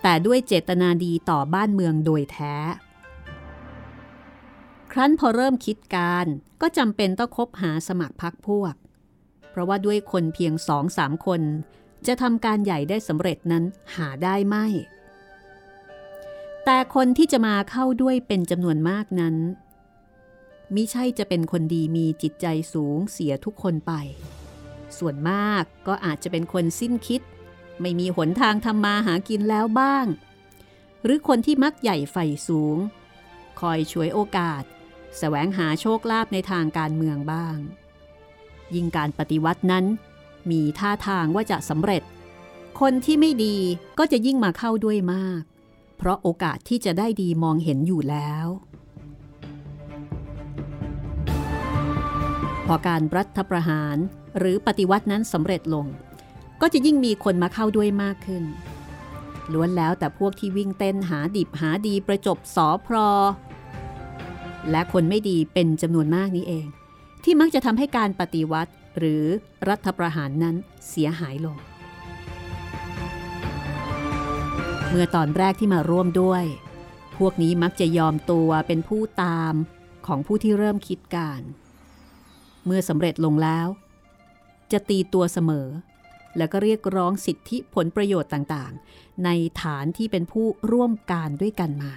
[0.02, 2.54] แต่ด้วยเจตนาดีต่อบ้านเมืองโดยแท้
[4.92, 6.26] ครั้นพอเริ่มคิดการ
[6.60, 8.74] ก็จำเป็นต้องคบหาสมัครพักพวก
[9.50, 11.42] เพราะว่าด้วยคนเพียงสองสามคน
[12.06, 13.64] จะทำการใหญ่ได้สำเร็จนั้น
[13.96, 14.66] หาได้ไม่
[16.64, 19.36] แต่คนที่จะมาเข้าด้วยเป็นจำนวนมากนั้น
[20.74, 23.92] มิใช่จะเป็นคนดีมีจิตใจสูงเสียทุกคนไป
[24.98, 27.22] ส่วนมากก็อาจจะเป็นคนสิ้นคิด
[27.80, 30.06] ไม่มีหนทางทำมาหากินแล้วบ้าง
[31.04, 32.16] หรือคนที่มักใหญ่ไฟ
[32.48, 32.76] สูง
[33.60, 34.62] คอยช่วยโอกาส
[35.18, 37.58] แสวงหาโชคลาภในทางการเมืองบ้าง
[38.74, 39.84] ยิ่งการปฏิวัตินั้น
[40.50, 42.02] มีท่าทางว่าจะสำเร็จ
[42.80, 43.56] คนที่ไม่ดี
[43.98, 45.42] ก็จะยิ่งมาเข้าด้วยมาก
[45.96, 48.46] เพราะโอกาสที่จะได้ดีมองเห็นอยู่แล้ว
[52.66, 53.96] พอการรัฐประหาร
[54.38, 55.86] หรือปฏิวัตินั้นสำเร็จลง
[56.60, 58.44] ก็จะยิ่งมีคนมาเข้าด้วยมากขึ้น
[59.52, 63.10] ล้วนแล้วแต่พวกที่วิ่งเต้นหาดิบหาดีประจบสอพรอ
[64.70, 66.66] และคนไม่ดีเป็นจำนวนมากนี้เอง
[67.24, 69.24] ที่มักจะทำให้การปฏิวัติหรือ
[69.68, 70.56] รัฐประหารนั้น
[70.88, 71.56] เสียหายลง
[74.88, 76.44] เมื่อตอนแรกที่มาร่วมด้วย
[77.18, 79.54] พวกนี้มักจะยอมตัวเป็นผู้ตาม
[80.06, 81.42] ของผู้ที่เริ่มคิดการ
[82.66, 83.68] เมื่อสำเร็จลงแล้ว
[84.72, 85.68] จะตีตัวเสมอ
[86.38, 89.30] แล้วก็เรียกร้องสิทธิผลประโยชน์ต่างๆ ใน
[89.62, 91.92] ฐานที่เป็นผู้ร่วมการด้วยกันมา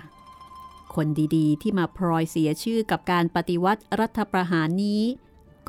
[0.96, 5.04] คนดีๆ ที่มาพลอยเสียชื่อกับการปฏิวัติรัฐประหารนี้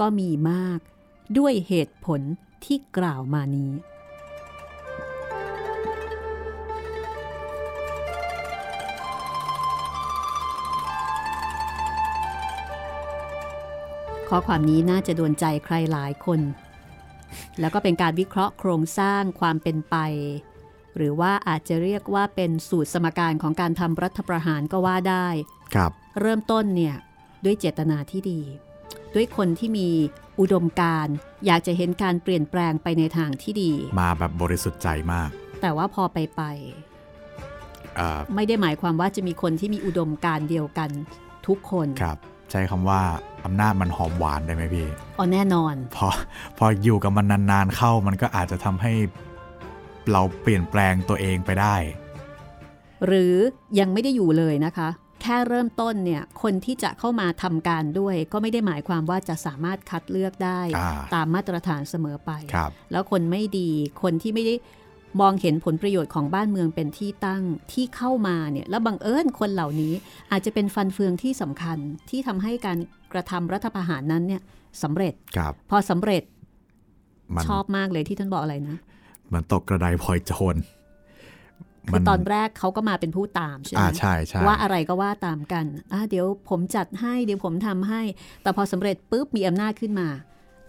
[0.01, 0.79] ก็มีมาก
[1.39, 2.21] ด้วยเหตุผล
[2.65, 3.73] ที่กล่าวมานี้
[14.29, 16.41] ข้อความนี้น่าจะโดนใจใครหลายคน
[17.61, 19.97] แล้วก็เป็นการวิเคราะห์โครงสร้างความเป็นไป
[20.97, 25.29] หรือว่าอาจจะเรียกว่าเป็นสูตรสมการของการทำรัฐประหารก็ว่าได้
[25.75, 26.97] ครับ เริ่มต้นเนี่ย
[27.45, 28.41] ด้วยเจตนาที่ดี
[29.15, 29.89] ด้วยคนที่มี
[30.41, 31.15] อุดมการณ์
[31.47, 36.43] อยากจะเห็นการเปลี่ยนแปลงไปในทางที่ดี มาแบบบริสุทธิ์ใจมาก แต่ว่าพอไปไป
[37.97, 40.91] เอ่อไม่ได้หมายความว่าจะมีคนที่มีอุดมการณ์เดียวกัน
[41.47, 42.19] ทุกคนครับ
[42.51, 43.03] ใช้คำว่า
[43.45, 46.09] อำนาจมันหอมหวานได้ไหมพี่อ๋อแน่นอน พอ
[46.59, 48.93] พออยู่กับมันนานๆเข้ามันก็อาจจะทำให้
[50.13, 51.77] เราเปลี่ยนแปลงตัวเองไปได้
[53.07, 53.35] หรือ
[53.79, 54.89] ยังไม่ได้อยู่เลยนะคะ
[55.23, 63.71] แค่เริ่มต้นเนี่ยคนที่จะเข้ามาทำการด้วย ก็ไม่ได้หมายความว่าจะสามารถคัดเลือกได้อ่าตามมาตรฐานเสมอไปครับแล้วคนไม่ดี
[64.03, 64.55] คนที่ไม่ได้
[65.21, 69.93] มองเห็นผลประโยชน์ของบ้านเมืองเป็นที่ตั้งที่เข้ามาเนี่ยแล้วบังเอิญคนเหล่านี้
[70.33, 71.79] อาจจะเป็นฟันเฟืองที่สำคัญ
[72.11, 72.79] ที่ทำให้การ
[73.13, 74.43] กระทำรัฐประหารนั้นเนี่ย
[74.83, 76.23] สำเร็จครับพอสำเร็จ
[77.35, 78.77] มันชอบมากเลยที่ท่านบอกอะไรนะ
[79.27, 80.57] เหมือนตกกระไดพลอยโจร
[81.89, 88.03] คือตอนแรกเขาก็มาเป็นผู้ตามใช่ไหมอ่าใช่ใช่ว่าอะไรก็ว่าตามกันอะเดี๋ยวผมจัดให้เดี๋ยวผมทำให้
[88.43, 90.09] แต่พอสำเร็จปุ๊บมีอำนาจขึ้นมา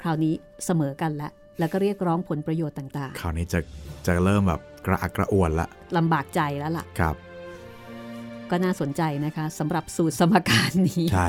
[0.02, 0.34] คราวนี้
[0.66, 1.30] เสมอกันละ
[1.60, 3.60] แล้วก็เรียกร้องผลประโยชน์ต่างคราวนี้จะ
[4.08, 7.16] จะเริ่มแบบกระอักกระอ่วนละๆลำบากใจแล้วล่ะ ครับ
[8.50, 11.28] ก็น่าสนใจนะคะสำหรับสูตรสมการนี้ใช่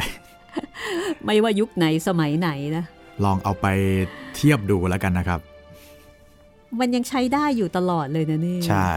[1.25, 2.85] ไม่ว่ายุคไหนสมัยไหนนะ
[3.25, 3.67] ลองเอาไป
[4.35, 5.41] เทียบดูแล้วกันนะครับ
[6.81, 8.93] มันยังใช้ได้อยู่ตลอดเลยนะนี่ใช่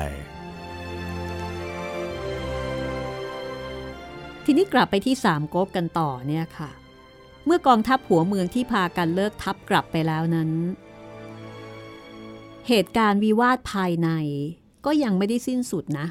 [4.46, 6.70] ทีนี้กลับไปที่สามก๊กกันต่อเนี่ยค่ะ
[7.46, 10.50] เมื่อกองทัพหัวเมืองที่พากันเลิกทัพกลับไปแล้วนั้น
[12.71, 14.10] เหตุการณ์วิวาทภายใน
[14.86, 16.08] ก็ยังไม่ได้สิ้นสุดนะ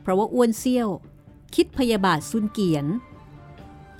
[0.00, 0.88] เพราะว่าอ้วนเซี่ยว
[1.54, 2.86] คิดพยาบาทซุนเกียน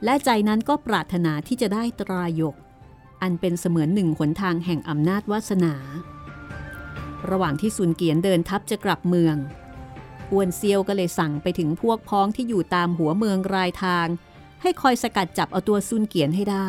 [0.05, 2.55] และใจนั้นก็ปรารถนาที่จะได้ตรายก
[3.23, 5.75] อันเป็นเสมือนหนึ่งหนทางแห่งอำนาจวาสนา
[7.31, 9.37] ระหว่างที่ซุนเกียนเดินทัพจะกลับเมือง
[10.33, 14.07] อ้วนเซียวก็เลยสั่งไปถึงพวกพ้องที่อยู่ตามหัวเมืองรายทาง
[14.63, 16.69] ให้คอยสกัดจับเอาตัวซุนเกียนให้ได้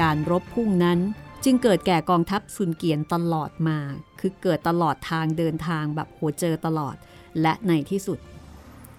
[0.00, 1.00] การรบพุ่งนั้น
[1.44, 3.78] จึงเกิดแก่กองทัพซุนเกียนตลอดมา
[4.20, 6.96] คือเกิดตลอดทางเดินทางแบบหัวเจอตลอด
[7.42, 8.18] และในที่สุด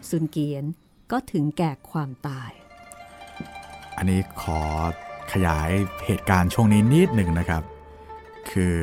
[0.09, 0.63] ซุนเกียน
[1.11, 2.51] ก็ถึงแก่ความตาย
[3.97, 4.59] อันนี้ขอ
[5.31, 5.69] ขยาย
[6.05, 7.63] เหตุการณ์ช่วงนี้นิดหนึ่งนะครับ
[8.51, 8.77] คือ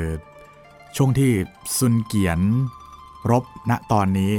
[0.97, 1.33] ช่วงที่
[1.79, 2.41] ซุนเกียน
[3.31, 4.35] รบณตอนนี้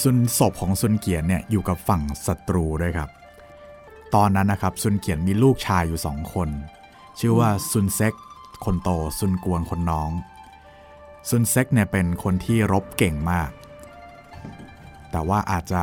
[0.00, 3.10] ซุนศพของซุนเกียนเนี่ยอยู่กับฝั่งศัตรูด้วยครับ
[4.14, 6.48] ตอนนั้นนะครับซุนเกี๋ยนมีลูกชายอยู่สองคน
[7.20, 8.14] ชื่อว่าซุนเซ็ก
[8.64, 10.10] คนโตซุนกวนคนน้อง
[11.28, 13.50] ซุนเซ็กเนี่ยเป็นคนที่รบเก่งมาก
[15.10, 15.82] แต่ว่าอาจจะ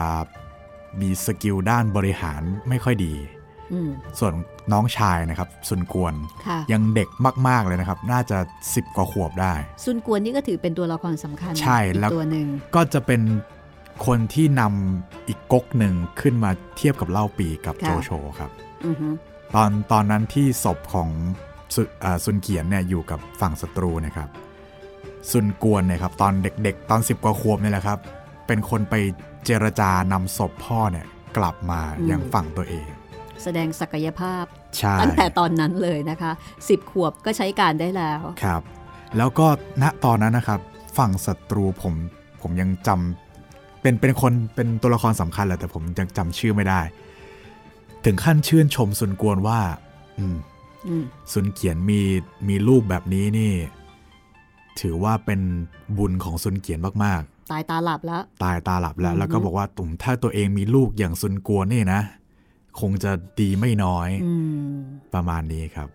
[1.02, 3.14] มี skill ด้านบริหารไม่ค่อยดี
[3.74, 3.90] อืม
[4.20, 4.34] ส่วน
[4.72, 6.14] น้องชายนะครับ ซุนกวน
[6.48, 7.10] ค่ะยังเด็ก
[7.48, 13.22] มาก ๆ เลยนะครับ น่าจะ 10 กว่าขวบได้ ซุนกวนนี่ก็ถือเป็นตัวละครสำคัญใช่อีกแล้วตัวหนึ่งก็จะเป็น
[14.06, 18.52] คนที่นำอีกก๊กหนึ่งขึ้นมาเทียบกับเล่าปีกับโจโฉครับ
[18.86, 19.10] อือฮึ
[19.56, 21.10] ตอนตอนนั้นที่ศพของ
[21.76, 24.30] ซุอ่าซุนเกียนเนี่ยอยู่กับฝั่งศัตรูนะครับ
[25.32, 28.00] ซุนกวนเนี่ยครับตอนเด็กๆ ตอน10กว่าขวบเนี่ยแหละครับ
[28.48, 28.96] เป็นคนไป
[29.46, 31.06] เจรจานำศพพ่อเนี่ย
[31.38, 32.88] กลับมาอย่างฝั่งตัวเอง
[33.44, 34.44] แสดงศักยภาพ
[34.78, 36.32] ใช่ตั้งแต่ตอนนั้นเลยนะคะ
[36.70, 38.62] สิบขวบก็ใช้การได้แล้วครับ
[39.18, 39.48] แล้วก็
[39.82, 40.60] ณตอนนั้นนะครับ
[40.98, 41.94] ฝั่งศัตรูผม
[42.42, 46.82] ผมยังจำเป็นเป็นคนเป็นตัวละครสำคัญแหละแต่ผมยังจำชื่อไม่ได้
[48.06, 49.62] ถึงขั้นชื่นชมซุนกวนว่า
[50.20, 50.38] อืม
[50.88, 52.02] อืมซุนเขียนมี
[52.48, 53.54] มีลูกแบบนี้นี่
[54.82, 55.42] ถือว่าเป็น
[55.98, 62.02] บุญของซุนเกียนมากตายตาหลับแล้วๆตายตาหลับแล้วอือฮึแล้วก็บอกว่าตุ่มถ้าตัวเองมีลูกอย่างซุนกวนนี่นะ
[62.80, 64.34] คงจะดีไม่น้อยอื
[64.74, 64.76] ม
[65.14, 65.90] ประมาณนี้ครับ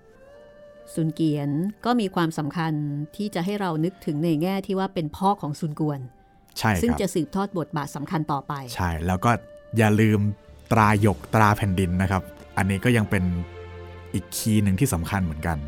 [0.94, 1.50] ซุนเกียน
[1.84, 2.72] ก็มีความสำคัญ
[3.16, 6.00] ที่จะให้เรานึกถึงในแง่ที่ว่าเป็นพ่อของซุนกวน
[6.58, 9.30] ใช่ซึ่งครับจะสืบทอดบทบาทสำคัญต่อไป ใช่ แล้วก็
[9.78, 10.18] อย่าลืม
[10.72, 12.22] ตราหยกตราแผ่นดินนะครับ
[12.56, 13.24] อันนี้ก็ยังเป็น
[14.14, 15.58] อีกคีย์หนึ่งที่สำคัญเหมือนกัน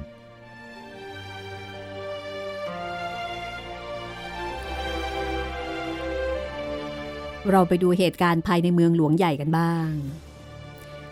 [7.50, 9.90] เราไปดูเหตุการณ์ภายในเมืองหลวงใหญ่กันบ้าง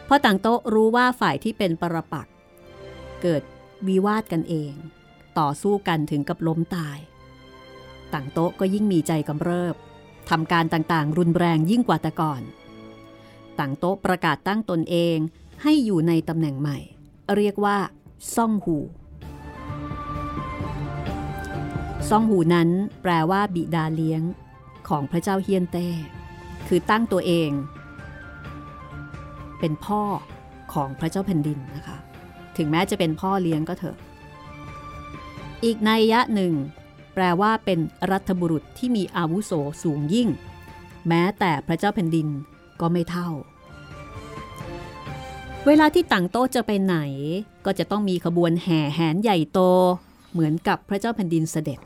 [0.05, 2.27] เพราะต่างโต๊ะรู้ว่าฝ่ายที่เป็นปรปัก
[3.23, 3.43] เกิด
[3.89, 4.73] วิวาทกันเอง
[5.39, 6.99] ต่อสู้กันถึงกับล้มตาย
[8.15, 9.75] ต่างโต๊ะก็ยิ่งมีใจกำเริบ
[10.31, 12.43] ทำการต่างๆ รุนแรงยิ่งกว่าแต่ก่อน
[13.61, 15.17] ต่างโต๊ะประกาศตั้งตนเอง
[15.63, 16.79] ให้อยู่ในตำแหน่งใหม่
[17.37, 17.77] เรียกว่า
[18.35, 18.77] ซ่องหู
[22.09, 22.69] ซ่องหูนั้น
[23.03, 24.23] แปลว่า บิดาเลี้ยง
[24.89, 25.89] ของพระเจ้าเฮียนเต้
[26.69, 27.51] คือตั้งตัวเอง
[29.59, 30.03] เป็นพ่อ
[30.73, 31.97] ของพระเจ้าแผ่นดินนะคะ
[32.57, 33.97] ถึงแม้จะเป็นพ่อเลี้ยงก็เถอะ
[35.65, 36.53] อีกนัยยะหนึ่ง
[37.15, 37.79] แปลว่าเป็น
[38.13, 40.29] รัฐบุรุษที่มีอาวุโสสูงยิ่ง
[41.09, 42.29] แม้แต่พระเจ้าแผ่นดิน
[42.81, 43.29] ก็ไม่เท่า
[45.67, 46.97] เวลาที่ต่างโต๊ะจะไปไหน
[47.65, 49.61] ก็จะต้องมีขบวนแห่แหนใหญ่โต
[50.33, 51.81] เหมือนกับพระเจ้าแผ่นดินเสด็จ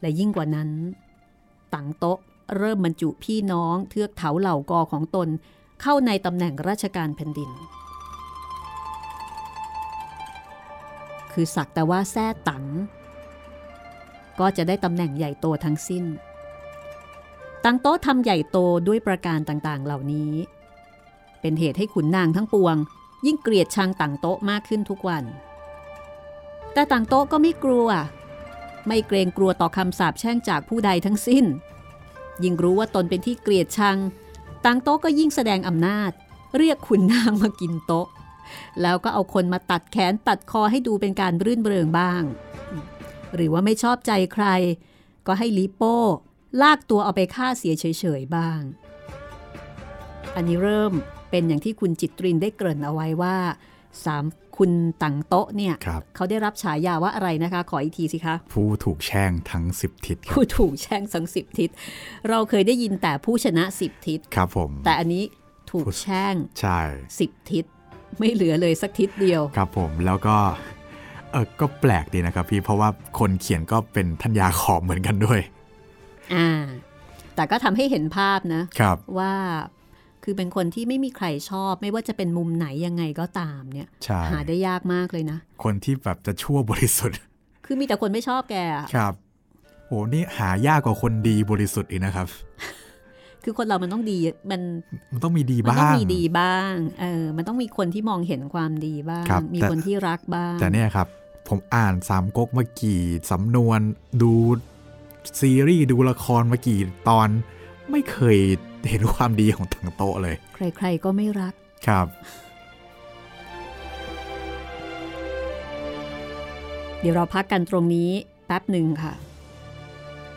[0.00, 0.70] และยิ่งกว่านั้น
[1.74, 2.18] ต่างโต๊ะ
[2.56, 5.28] เริ่มบรรจุพี่น้องเทือกเถาเหล่ากอของตน
[5.82, 7.50] เข้าในตำแหน่งราชการแผ่นดิน
[11.32, 12.64] คือสักแต่ว่าแท้ตัง
[14.40, 16.04] ก็จะได้ตำแหน่งใหญ่โตทั้งสิ้น
[17.64, 20.32] ตังโต๊ะทำใหญ่โตด้วยประการต่างๆ เหล่านี้
[21.40, 22.76] เป็นเหตุให้ขุนนางทั้งปวง
[23.26, 25.24] ยิ่งเกลียดชังตังโต๊ะมากขึ้นทุกวัน
[26.72, 27.88] แต่ตังโต๊ะก็ไม่กลัว
[28.88, 31.44] ไม่เกรงกลัวต่อคำสาปแช่งจากผู้ใดทั้งสิ้น
[32.42, 33.98] ยิ่งรู้ว่าตนเป็นที่เกลียดชัง
[34.64, 36.10] ตังโต๊ะก็ยิ่งแสดงอำนาจ
[36.56, 38.06] เรียกขุนนางมากินโต๊ะ
[38.82, 42.22] แล้วก็เอาคนมาตัดแขนตัดคอให้ดูเป็นการรื่นเริงบ้าง
[43.34, 44.46] หรือว่าไม่ชอบใจใคร
[45.26, 45.98] ก็ให้ลิโป้
[46.62, 47.84] ลากตัวเอาไปฆ่าเสียเฉ
[48.20, 48.60] ยๆบ้าง
[50.36, 50.92] อันนี้เริ่ม
[51.30, 53.36] เป็นอย่างที่คุณจิตรินได้เกริ่นเอาไว้ว่า
[54.04, 54.24] สาม
[54.58, 61.70] คุณตังโต๊ะเนี่ยครับเขาได้รับฉายาว่าอะไรนะคะ ขออีกทีสิคะ ผู้ถูกแช่งทั้งสิบทิศครับผู้ถูกแช่งสังสิบทิศ
[62.28, 65.24] เราเคยได้ยินแต่ผู้ชนะสิบทิศครับผมแต่อันนี้
[65.70, 66.80] ถูกแช่งใช่
[67.18, 67.64] สิบทิศ
[68.18, 70.36] ไม่เหลือเลยสักทิศเดียว ครับผมแล้วก็
[71.32, 75.40] เออก็แปลกดีนะครับพี่เพราะว่าคนเขียนก็เป็นทัญญาขอบเหมือนกันด้วย
[76.34, 76.48] อ่า
[77.36, 79.34] แต่ก็ทำให้เห็นภาพนะครับว่า
[80.24, 87.18] คือเป็นคนที่ไม่มีใครชอบ ไม่ว่าจะเป็นมุมไหนยังไงก็ตามเนี่ยใช่หาได้ยากมากเลยนะ คนที่แบบจะชั่วบริสุทธิ์
[87.64, 89.12] คือมีแต่คนไม่ชอบแกอะครับ
[89.86, 92.26] โหนี่หายากกว่าคนดีบริสุทธิ์อีกนะครับ
[93.44, 94.18] คือคนเรามันต้องดี
[94.50, 94.60] มัน
[95.12, 101.08] มันต้องมีดีมันบ้างต้องมีดีบ้างเออมันต้องมีคนที่มองเห็นความดีบ้างครับมีแต่คนที่รักบ้าง แต่เนี่ยครับ
[101.48, 103.80] ผมอ่านสามก๊กมากี่สำนวน
[104.22, 104.32] ดู
[105.40, 107.28] ซีรีส์ดูละครมากี่ตอน
[107.90, 108.38] ไม่เคย
[108.88, 111.54] เห็นความดีของตังโตะเลย ใครๆก็ไม่รัก
[111.86, 112.06] ครับ
[117.00, 118.10] เดี๋ยวเราพักกันตรงนี้
[118.46, 119.14] แป๊บหนึ่งค่ะ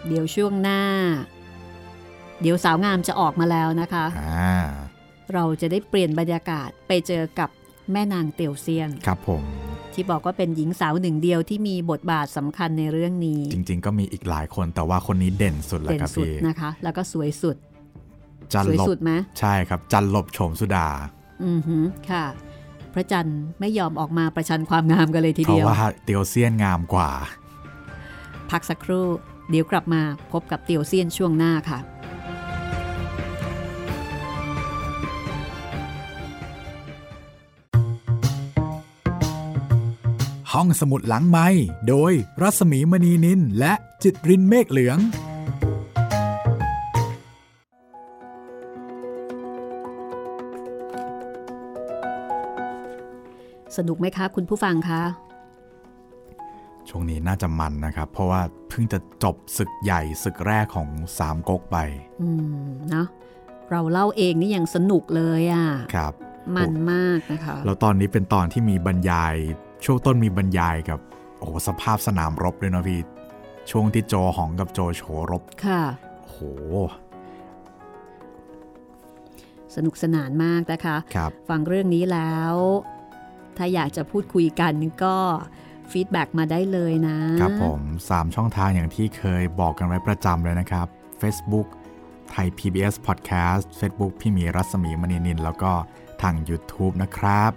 [0.08, 0.82] เดี๋ยวช่วงหน้า
[2.42, 4.56] เดี๋ยวสาวงามจะออกมาแล้วนะคะอ่า
[5.34, 7.50] เราจะได้เปลี่ยนบรรยากาศไปเจอกับ
[7.92, 9.44] แม่นางเตียวเซียน ครับผม
[9.96, 17.56] ที่บอกว่าเป็นหญิงสาวหนึ่งเดียวที่มีบทบาทสำคัญในเรื่องนี้ จริง ๆ ก็มีอีกหลายคนแต่ว่าคนนี้เด่นสุดแล้วเด่นครับสุดพี่นะคะ แล้วก็สวยสุด
[18.54, 20.88] จันสวยลบสุดไหมใช่ครับ จันลบโฉมสุดา
[21.44, 22.26] อือหือค่ะ
[22.94, 27.10] พระจันทร์ไม่ยอมออกมาประชันความงามกันเลยทีเพราะเดียวว่าเตียวเซียนงามกว่า
[28.52, 29.08] พักสักครู่
[29.50, 30.02] เดี๋ยวกลับมา
[30.32, 31.80] พบกับเตียวเซียนช่วงหน้าค่ะ
[40.58, 41.48] ห้องสมุดหลังไม้
[41.90, 44.98] โดยรัสมีมณีนินและจิตรินเมฆเหลือง
[53.78, 55.02] สนุกไหมคะคุณผู้ฟังคะ
[56.90, 60.90] ช่วงนี้น่าจะมันนะครับ เพราะว่าเพิ่งจะจบศึกใหญ่ศึกแรกของ
[61.20, 61.78] สามก๊กไป
[62.22, 62.30] อื
[62.66, 63.08] มเนาะ
[63.72, 66.14] เราเล่าเองนี่ยังสนุกเลยอะ่ะ ครับ
[66.56, 69.36] มันมากนะคะ แล้วตอนนี้เป็นตอนที่มีบรรยาย
[69.84, 71.00] ช่วงต้นมีบรรยายกับ
[71.40, 73.02] โอ้โหสภาพสนามรบเลยนะพี่
[73.72, 75.82] ช่วงที่โจหองกับโจโฉรบ ค่ะ
[76.22, 76.40] โอ้โห
[79.76, 82.54] สนุกสนานมากนะคะครับฟังเรื่องนี้แล้ว
[83.58, 85.16] ถ้าอยากจะพูดคุยกันก็
[85.92, 90.88] ฟีดแบ็กมาได้เลยนะ ครับผม 3 ช่องทางอย่างที่เคยบอกกันไว้ประจำเลยนะครับ
[91.22, 91.68] Facebook
[92.32, 95.72] ไทย PBS Podcast Facebook พี่หมีรัศมีมณีนิน แล้วก็
[96.22, 97.52] ทาง YouTube นะครับ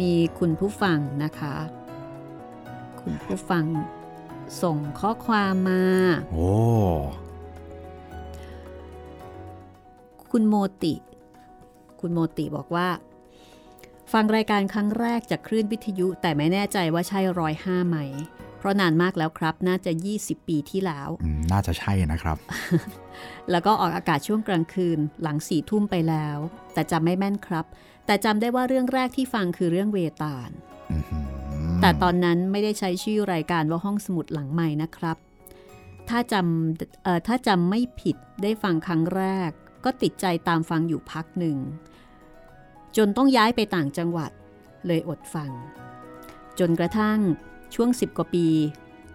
[0.00, 1.56] มีคุณผู้ฟังนะคะ
[3.00, 3.64] คุณผู้ฟัง
[4.62, 5.84] ส่งข้อความมา
[6.32, 6.50] โอ้
[10.30, 10.94] คุณโมติ
[12.00, 12.88] คุณโมติบอกว่า
[14.12, 17.98] ฟังรายการครั้งแรกจากคลื่นวิทยุ แต่ไม่แน่ใจว่าใช่ร้อยห้าไหม
[18.58, 22.36] เพราะนานมากแล้วครับ น่าจะ 20 ปีที่แล้วอืมน่าจะใช่นะครับ
[23.50, 26.38] แล้วก็ออกอากาศช่วงกลางคืนหลังสี่ทุ่มไปแล้ว
[26.72, 27.64] แต่จำไม่แม่นครับ
[28.06, 30.50] แต่จำได้ว่าเรื่องแรกที่ฟังคือเรื่องเวตาล
[30.90, 31.26] อื้อหือ
[31.80, 35.16] แต่ตอนนั้นไม่ได้ใช้ชื่อรายการว่าห้องสมุดหลังใหม่นะครับ
[36.08, 39.50] ถ้าจำเอ่อถ้าจำไม่ผิดได้ฟังครั้งแรก
[39.84, 41.56] ก็ติดใจตามฟังอยู่พักหนึ่ง
[42.96, 44.30] จนต้องย้ายไปต่างจังหวัด
[44.86, 45.50] เลยอดฟัง
[46.58, 47.18] จนกระทั่ง
[47.74, 48.48] ช่วง10กว่าปี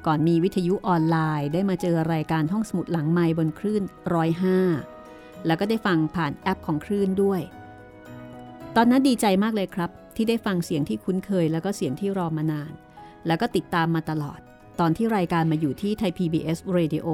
[0.06, 4.60] ก่อนมีวิทยุออนไลน์ ได้มาเจอรายการห้องสมุดหลังไม้บนคลื่นร้อยห้า
[5.45, 7.41] แล้วก็ได้ฟังผ่านแอปของคลื่นด้วย
[8.80, 12.72] ตอนนั้นดีใจมากเลยครับ ที่ได้ฟังเสียงที่คุ้นเคย แล้วก็เสียงที่รอมานาน
[13.28, 14.40] แล้วก็ติดตามมาตลอด
[14.80, 17.08] ตอนที่รายการมาอยู่ที่ไทย PBS Radio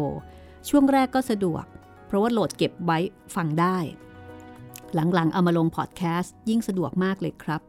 [0.69, 1.65] ช่วงแรกก็สะดวก
[2.07, 2.99] เพราะว่าโหลดเก็บไว้
[3.35, 3.77] ฟังได้
[4.93, 7.61] หลังๆเอามาลงพอดแคสต์ยิ่งสะดวกมากเลยครับ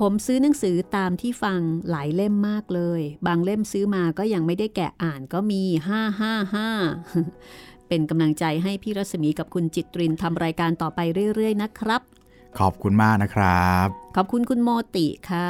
[0.00, 5.62] ผมซื้อหนังสือตามที่ฟังหลายเล่มมากเลย บางเล่มซื้อมาก็ยังไม่ได้แกะอ่านก็มี
[6.76, 11.00] 555เป็นกำลังใจให้พี่รัศมีกับคุณจิตรินทำรายการต่อไป
[11.34, 12.02] เรื่อยๆนะครับ
[12.58, 15.48] ขอบคุณมากนะครับ ขอบคุณคุณโมติค่ะ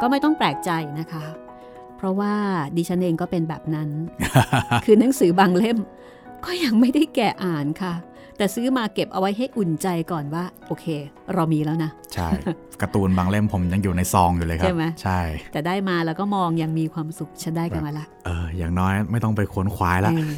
[0.00, 1.24] ก็ไม่ต้องแปลกใจนะคะ
[1.96, 2.34] เพราะว่า
[2.76, 3.88] ดิฉันเองก็เป็นแบบนั้น
[4.84, 5.78] คือหนังสือบางเล่ม
[6.44, 7.94] ก็ยังไม่ได้แกะอ่านค่ะ
[8.36, 10.86] แต่ซื้อมาเก็บเอาไว้ให้อุ่นใจก่อนว่า โอเค
[11.34, 12.28] เรามีแล้วนะ ใช่
[12.80, 15.20] การ์ตูนบางเล่มผมยังอยู่ในซองอยู่เลยครับ ใช่ไหมใช่
[15.52, 20.36] แต่ได้มาแล้วก็มองยังมีความสุขฉันได้กันมาละ เออ อย่างน้อยไม่ต้องไปค้นคว้าละเออ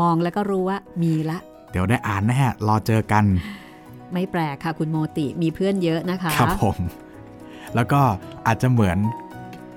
[0.00, 1.38] มองแล้วก็รู้ว่ามีละ
[1.72, 3.24] เดี๋ยวได้อ่านแน่รอเจอกัน
[4.12, 6.76] ไม่แปลกค่ะคุณโมติมีเพื่อนเยอะนะคะ ครับผม
[7.74, 8.00] แล้วก็
[8.46, 8.98] อาจจะเหมือน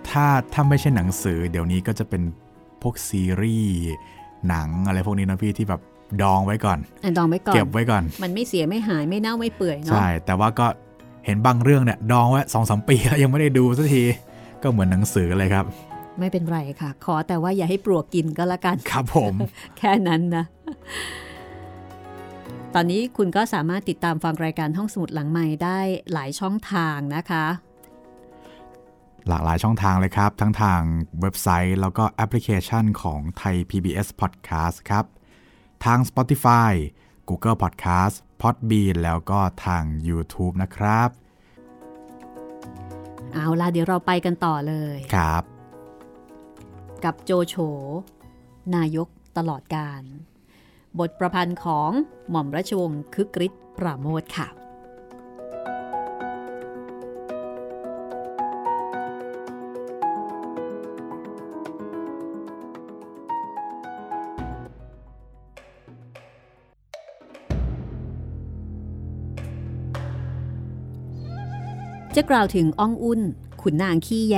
[0.10, 2.21] ถ้าถ้าไม่ใช่หนังสือ เดี๋ยวนี้ก็จะเป็น
[2.81, 3.77] พวกซีรีส์
[4.47, 5.81] หนังอะไรพวกนี้นะพี่ที่แบบ
[6.21, 10.67] ดองไว้ก่อนอะดองไว้ก่อน เก็บไว้ก่อน มันไม่เสียไม่หายไม่เน่าไม่เปื่อยเนาะ ใช่ แต่ว่าก็
[11.25, 14.03] เห็นบางเรื่องเนี่ยดองไว้สองสามปีแล้วยังไม่ได้ดูสักที
[14.63, 15.65] ก็เหมือนหนังสือเลยครับ
[16.19, 19.34] ไม่เป็นไรค่ะ ขอแต่ว่าอย่าให้ปลวกกินก็แล้วกัน ครับผม
[19.77, 20.45] แค่นั้นนะ
[22.77, 25.79] ตอนนี้คุณก็สามารถติดตามฟังรายการห้องสมุดหลังใหม่ได้
[26.13, 27.45] หลายช่องทางนะคะ
[29.27, 30.81] หลากหลายช่องทางเลยครับ ทั้งทาง
[31.21, 35.05] เว็บไซต์แล้วก็แอปพลิเคชันของไทย PBS Podcast ครับ
[35.85, 36.71] ทาง Spotify
[37.29, 41.09] Google Podcast Podbean แล้วก็ทาง YouTube นะครับ
[43.33, 45.43] เอาล่ะเดี๋ยวเราไปกันต่อเลยครับ
[47.03, 47.55] กับโจโฉ
[48.75, 49.07] นายก
[49.38, 50.01] ตลอดการ
[50.99, 51.91] บทประพันธ์ของ
[52.29, 54.47] หม่อมราชวงศ์คึกฤทธิ์ปราโมทค่ะ
[72.15, 73.21] จะกล่าวถึงอ้องอุ่น
[73.62, 74.38] ขุนนางขี้แย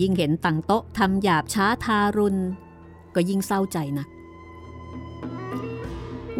[0.00, 2.40] ยิ่งเห็นตังโต๊ะทำหยาบช้าทารุณ
[3.14, 4.08] ก็ยิ่งเศร้าใจนัก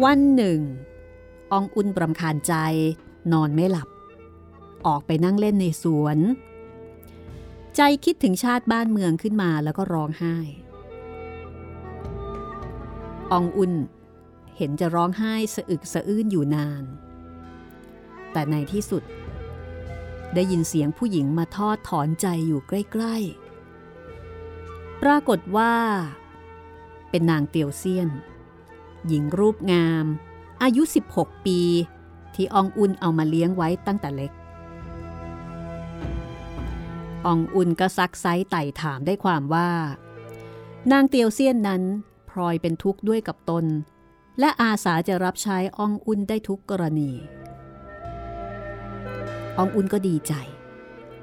[0.03, 0.59] วันหนึ่ง
[1.51, 2.53] อองอุ่นประคาญใจ
[3.33, 3.89] นอนไม่หลับ
[4.85, 6.17] ออกไปนั่งเล่นในสวน
[7.75, 10.35] ใจคิดถึงชาติบ้านเมืองขึ้นมาแล้วก็ร้องไห้
[13.31, 13.73] อองอุ่น
[14.57, 16.83] เห็นจะร้องไห้สะอึกสะอื้นอยู่นาน
[18.31, 19.03] แต่ในที่สุด
[20.33, 23.15] ได้ยินเสียงผู้หญิงมาทอดถอนใจอยู่ใกล้
[24.09, 25.73] ๆ ปรากฏว่า
[27.09, 28.09] เป็นนางเตียวเซียน
[29.07, 30.05] หญิงรูปงาม
[30.63, 31.59] อายุ 16 ปี
[32.35, 34.31] ที่อองอุนเอามาเลี้ยงไว้ตั้งแต่เล็ก
[37.25, 39.69] อองอุนก็ซักไซไต่ถามได้ความว่า
[40.91, 41.83] นางเตียวเซียนนั้น
[42.29, 43.65] พลอยเป็นทุกข์ด้วยกับตน
[44.39, 47.11] และอาสาจะรับใช้อองอุนได้ทุกกรณี
[49.57, 50.33] อองอุนก็ดีใจ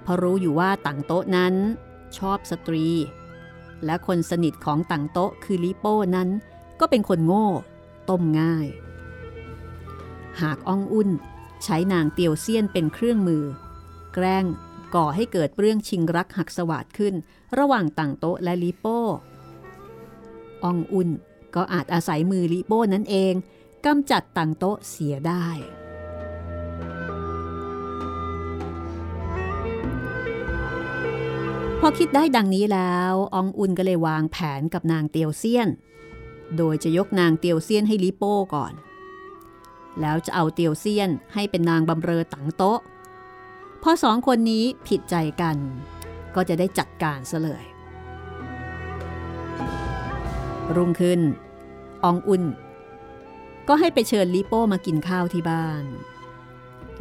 [0.02, 1.54] เพราะรู้อยู่ว่าต่างโต๊ะนั้น
[2.18, 2.86] ชอบสตรี
[3.84, 6.28] และคนสนิทของต่างโต๊ะคือลิโป้นั้น
[6.80, 7.46] ก็เป็นคนโง่
[8.12, 8.68] ต้มง่าย
[10.40, 11.08] หากอองอุน
[11.64, 13.44] ใช้นางเตียวเซียนเป็นเครื่องมือ
[14.14, 14.44] แกล้ง
[14.94, 17.14] ก่อให้เกิดเรื่องชิงรักหักสวัสดขึ้น
[17.58, 19.00] ระหว่างต่างโต๊ะและลิโป้
[20.64, 21.08] อองอุน
[21.54, 23.34] ก็อาจอาศัยมือลิโป้นั้นเอง
[23.84, 25.46] กำจัดต่างโต๊ะเสียได้
[31.80, 35.68] พอคิดได้ดังนี้แล้วอองอุนก็เลยวางแผนกับนางเตียวเซียน
[36.56, 38.72] โดยจะยกนางเตียวเซียนให้ลิโป้ก่อน
[40.00, 42.80] แล้วจะเอาเตียวเซียนให้เป็นนางบำเรอตังโต๊ะ
[43.82, 45.56] พอสองคนนี้ผิดใจกัน
[46.34, 47.64] ก็จะได้จัดการซะเลย
[50.76, 51.20] รุ่งขึ้น
[52.04, 52.42] อองอุน
[53.68, 55.84] ก็ให้ไปเชิญลิโป้มากินข้าวที่บ้าน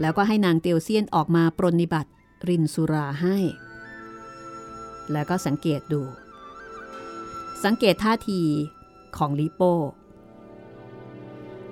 [0.02, 2.12] แล้วก็ให้นางเตียวเซียนออกมาปรนนิบัติ
[2.48, 3.38] รินสุราให้
[5.12, 6.02] แล้วก็สังเกตดู
[7.64, 8.42] สังเกตท่าที
[9.18, 9.74] ของลิโป้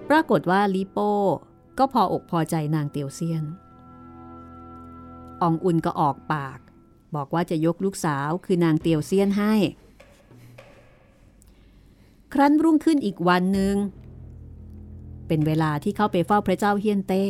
[0.09, 1.11] ปรากฏว่าลิโป้
[1.77, 3.45] ก็พออกพอใจนางเตียวเซียน
[5.41, 6.59] อองอุ่นก็ออกปาก
[7.15, 9.53] บอกว่าจะยกลูกสาวคือนางเตียวเซียนให้
[12.33, 13.75] ครั้นรุ่งขึ้นอีกวันหนึ่ง
[15.27, 17.25] เป็นเวลาที่เข้าไปเฝ้าพระเจ้าเฮียนเต้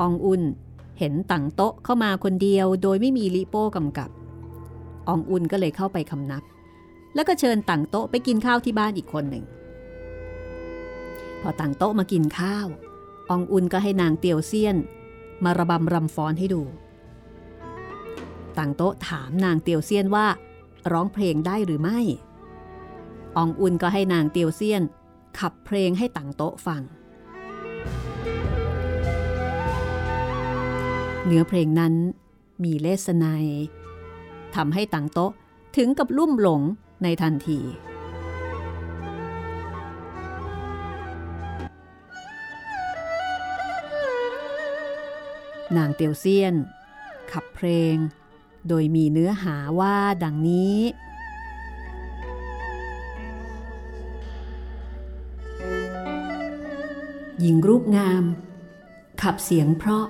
[0.00, 0.42] อองอุ่น
[0.98, 4.10] เห็นต่างโต๊ะเข้ามาคนเดียวโดยไม่มีลิโป้กำกับ
[5.08, 6.42] อองอุ่นก็เลยเข้าไปคำนับ
[7.14, 9.44] แล้วก็เชิญต่างโต๊ะไปกินข้าวที่บ้านอีกคนหนึ่ง
[11.40, 12.66] พอต่างโต๊ะมากินข้าว
[13.30, 14.76] อองอุนก็ให้นางเตียวเซียน
[15.44, 16.62] มาระบำรำฟ้อนให้ดู
[18.58, 20.26] ต่างโต๊ะถามนางเตียวเซียนว่า
[20.92, 22.00] ร้องเพลงได้หรือไม่
[23.36, 24.82] อองอุนก็ให้นางเตียวเซียน
[25.38, 26.82] ขับเพลงให้ต่างโต๊ะฟัง
[31.26, 31.94] เนื้อเพลงนั้น
[32.64, 33.26] มีเลสไน
[34.54, 35.32] ทำให้ต่างโต๊ะ
[35.76, 36.62] ถึงกับลุ่มหลง
[37.02, 37.60] ในทันที
[45.76, 46.54] นางเตียวเซียน
[47.32, 47.96] ขับเพลง
[48.68, 50.78] โดยมีเนื้อหาว่าดังนี้
[57.40, 58.24] หญิงรูปงาม
[59.22, 60.06] ขับเสียงเพราะ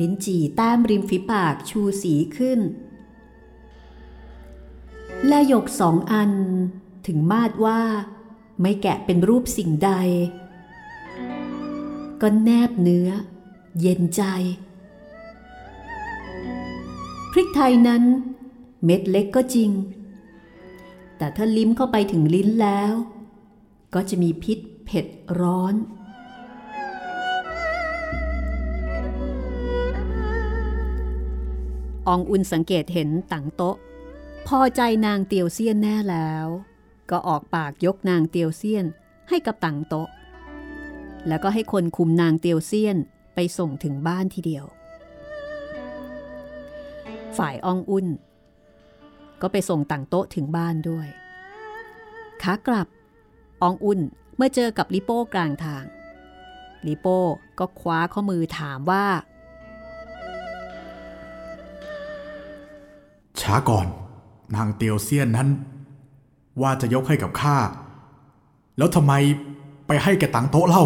[0.00, 2.60] ลิ้นจี่แต้มริมฝีปากชูสีขึ้น
[5.28, 6.32] และหยกสองอัน
[7.06, 7.80] ถึงมาดว่า
[8.60, 9.90] ไม่แกะเป็นรูปสิ่งใด
[12.20, 13.08] ก็แนบเนื้อ
[13.80, 14.22] เย็นใจ
[17.32, 18.02] พริกไทยนั้น
[18.84, 19.70] เม็ดเล็กก็จริง
[21.18, 22.92] แต่ถ้าลิ้มเข้าไปถึงลิ้นแล้ว
[23.94, 25.06] ก็จะมีพิษเผ็ด
[25.40, 25.74] ร้อน
[32.06, 33.76] อองอุนสังเกตเห็นตังโต๊ะ
[34.48, 36.46] พอใจนางเตียวเซียนแน่แล้ว
[37.10, 38.86] ก็ออกปากยกนางเตียวเซียน
[39.28, 40.08] ให้กับตังโต๊ะ
[41.28, 42.96] แล้วก็ให้คนคุมนางเตียวเซียน
[43.34, 44.64] ไปส่งถึงบ้านทีเดียว
[47.36, 48.06] ฝ่ายอองอุ่น
[49.40, 51.08] ก็ไปส่งตังโต๊ะถึงบ้านด้วย
[52.42, 52.88] ขากลับ
[53.62, 54.00] อองอุ่น
[54.36, 55.84] เมื่อเจอกับลิโป้กลางทาง
[56.86, 57.20] ลิโป้
[57.58, 59.06] ก็คว้าข้อมือถามว่า
[63.40, 63.86] ช้าก่อน
[64.54, 65.48] นางเตียวเซียนนั้น
[66.62, 67.58] ว่าจะยกให้กับข้า
[68.78, 69.12] แล้วทำไม
[69.86, 70.84] ไปให้แกตังโต๊ะเล่า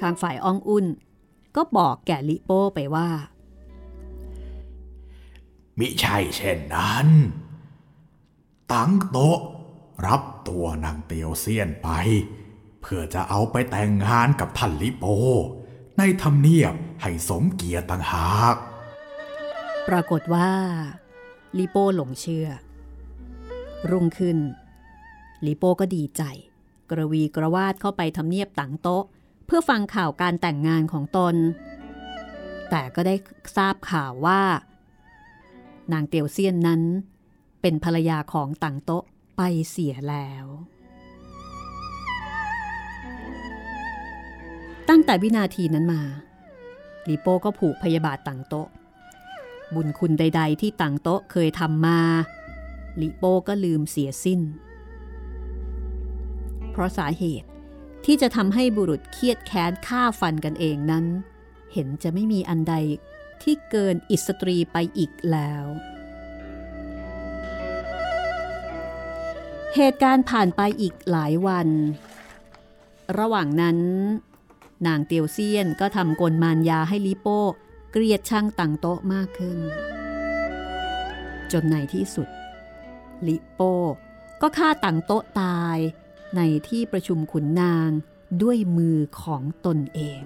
[0.00, 0.86] ข้างฝ่ายอองอุน
[1.56, 3.08] ก็บอกแก่ลิโป้ไปว่า
[5.78, 7.08] มิใช่เช่นนั้น
[8.72, 9.38] ตังโต๊ะ
[10.06, 11.88] รับตัวนางเตียวเซียนไป
[12.80, 15.04] เพื่อจะเอาไปแต่งงานกับท่านลิโป
[15.98, 18.54] ในทำเนียบให้สมเกียรติต่างหาก
[19.88, 20.50] ปรากฏว่า
[21.58, 22.48] ลิโป้หลงเชื่อ
[23.90, 24.38] รุ่งขึ้น
[25.46, 26.22] ลิโป้ก็ดีใจ
[26.90, 29.04] กระวีกระวาดเข้าไปทำเนียบตังโต๊ะ
[29.46, 31.34] เพื่อฟังข่าวการแต่งงานของตน
[32.70, 33.14] แต่ก็ได้
[33.56, 34.40] ทราบข่าวว่า
[35.92, 36.82] นางเตียวเซียนนั้น
[37.60, 39.04] เป็นภรรยาของตังโต๊ะ
[39.36, 40.46] ไปเสียแล้ว
[44.88, 46.02] ตั้งแต่วินาทีนั้นมา
[47.08, 48.68] ลิโป้ก็ผูกพยาบาทตังโต๊ะ
[49.74, 52.00] บุญคุณใด ๆ ที่ตังโต๊ะเคยทำมา
[53.00, 54.40] ลิโป้ก็ลืมเสียสิ้น
[56.70, 57.48] เพราะสาเหตุ
[58.04, 61.04] ที่จะทำให้บุรุษเครียดแค้นฆ่าฟันกันเองนั้น
[61.72, 62.74] เห็นจะไม่มีอันใด
[63.42, 65.64] ที่เกินอิสตรีไปอีกแล้ว
[69.74, 71.68] เหตุการณ์ผ่านไปอีกหลายวัน
[73.18, 73.78] ระหว่างนั้น
[74.86, 77.42] นางเตียวเซียนก็ทำกลมารยาให้ลิโป้
[77.90, 79.58] เกลียดช่างตังโต๊ะมากขึ้น
[81.52, 82.28] จนในที่สุด
[83.26, 83.74] ลิโป้
[84.42, 85.78] ก็ฆ่าตังโต๊ะตาย
[86.36, 87.90] ในที่ประชุมขุนนาง
[88.42, 90.22] ด้วยมือของตนเอง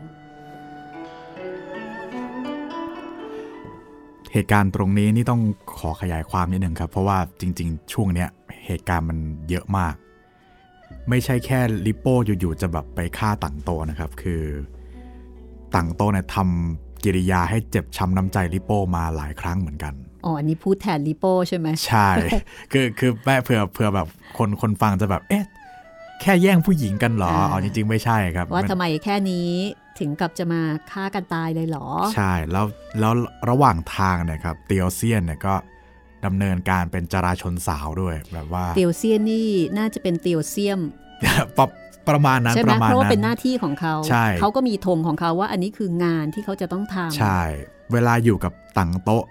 [4.33, 5.43] เหตุการณ์ตรงนี้นี่ต้อง
[5.79, 8.29] ขอขยายความนิดหนึ่งครับ เพราะว่าจริง ๆ ช่วงเนี้ย
[8.67, 9.95] เหตุการณ์มันเยอะมาก
[11.09, 14.43] ไม่ใช่แค่ลิโป้อยู่ๆจะแบบไปฆ่าตังโตนะครับ คือ
[15.75, 19.95] ตังโตเนี่ยทำ กิริยาให้เจ็บช้ำน้ำใจลิปโป้มาหลายครั้งเหมือนกัน
[20.25, 22.09] อ๋ออันนี้พูดแทนลิโป้ใช่ไหมใช่
[22.73, 25.45] คือคือแม่เผื่อเผื่อแบบคนคนฟังจะแบบเอ๊ะ
[26.21, 29.49] แค่แย่งผู้หญิงกันเหรออ๋อจริง ๆ ไม่ใช่ครับ ว่าทำไมแค่นี้
[29.99, 32.67] ถึงกับจะมาฆ่ากันตายเลยเหรอ ใช่แล้ว
[33.01, 33.13] แล้ว
[33.51, 35.55] ระหว่างทางเนี่ยครับเตียวเซียนเนี่ยก็
[36.25, 39.49] ดำเนินการเป็นจราชนสาวด้วยแบบว่า เตียวเซียนนี่
[39.79, 40.81] น่าจะเป็นเตียวเซียม
[41.59, 41.67] ประ
[42.09, 47.41] ประมาณนั้นใช่ไหปมระมาณเพราะว่านั้เป็นนหน้าที่ของเขาใช่เขาก็มีธงของเขาว่าอันนี้คืองานที่เขาจะต้องทำใช่
[47.93, 49.25] เวลาอยู่กับตังโต๊ะ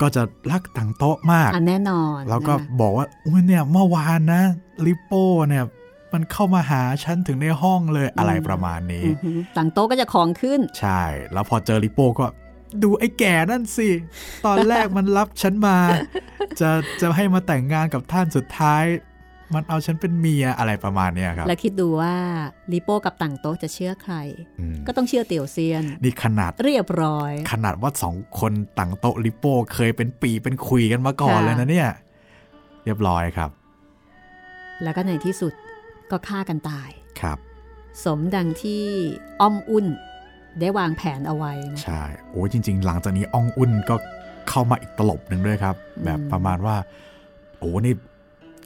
[0.00, 4.42] ก็จะรักตังโต๊ะมากอันแน่นอน แล้วก็นะบอกว่าอุ้ยเนี่ยเมื่อวานนะ
[4.86, 5.64] ลิปโป้เนี่ย
[6.12, 11.02] มันเข้ามาหาฉันถึงในห้องเลยอะไรประมาณนี้อือหือต่างโต๊ะก็จะของขึ้น ใช่
[11.32, 12.26] แล้วพอเจอลิปโป้ก็
[12.82, 13.88] ดูไอ้แก่นั่นสิ
[14.46, 15.76] ตอนแรกมันรับฉันมา
[16.60, 18.84] จะจะให้มาแต่งงานกับท่านสุดท้าย
[19.54, 22.14] มันเอาฉันเป็นเมียอะไรประมาณเนี้ยครับ และคิดดูว่า
[22.72, 24.14] ลิโป้กับต่างโต๊ะจะเชื่อใคร
[24.60, 31.90] อืมก็ต้องเชื่อเตียวเซียน นี่ขนาดเรียบร้อย ขนาดว่าสองคนต่างโต๊ะลิปโป้เคยเป็นปีเป็นคุยกันมาก่อนค่ะเลยนะเนี่ย
[32.84, 33.50] เรียบร้อยครับ
[34.82, 35.52] แล้วก็ในที่สุด
[36.10, 36.90] ก็ฆ่ากันตาย
[37.20, 37.38] ครับ
[38.04, 38.84] สมดังที่
[39.40, 39.86] อ้อมอุ่น
[40.60, 43.94] ได้วางแผนเอาไว้นะใช่โอ้ยจริง ๆ หลังจากนี้อองอุ่นก็
[44.48, 46.76] เข้ามาอีกตลบหนึ่งด้วยครับ แบบประมาณว่า
[47.58, 47.94] โอ้นี่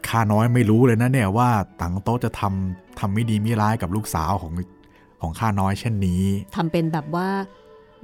[0.09, 1.49] ข้าน้อยไม่รู้เลยนะเนี่ยว่า
[1.81, 4.53] ตังโต๊ะจะทำทำไม่ดีไม่ร้ายกับลูกสาวของ
[5.23, 6.23] ของข้าน้อยเช่นนี้
[6.57, 7.29] ทำเป็นแบบว่า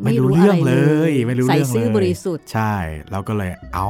[0.05, 0.75] ไม่รู้เรื่องเล
[1.11, 2.75] ย ไม่รู้ใส่เรื่องเลยซื่อบริสุทธิ์ใช่
[3.11, 3.87] เราก็เลยเอา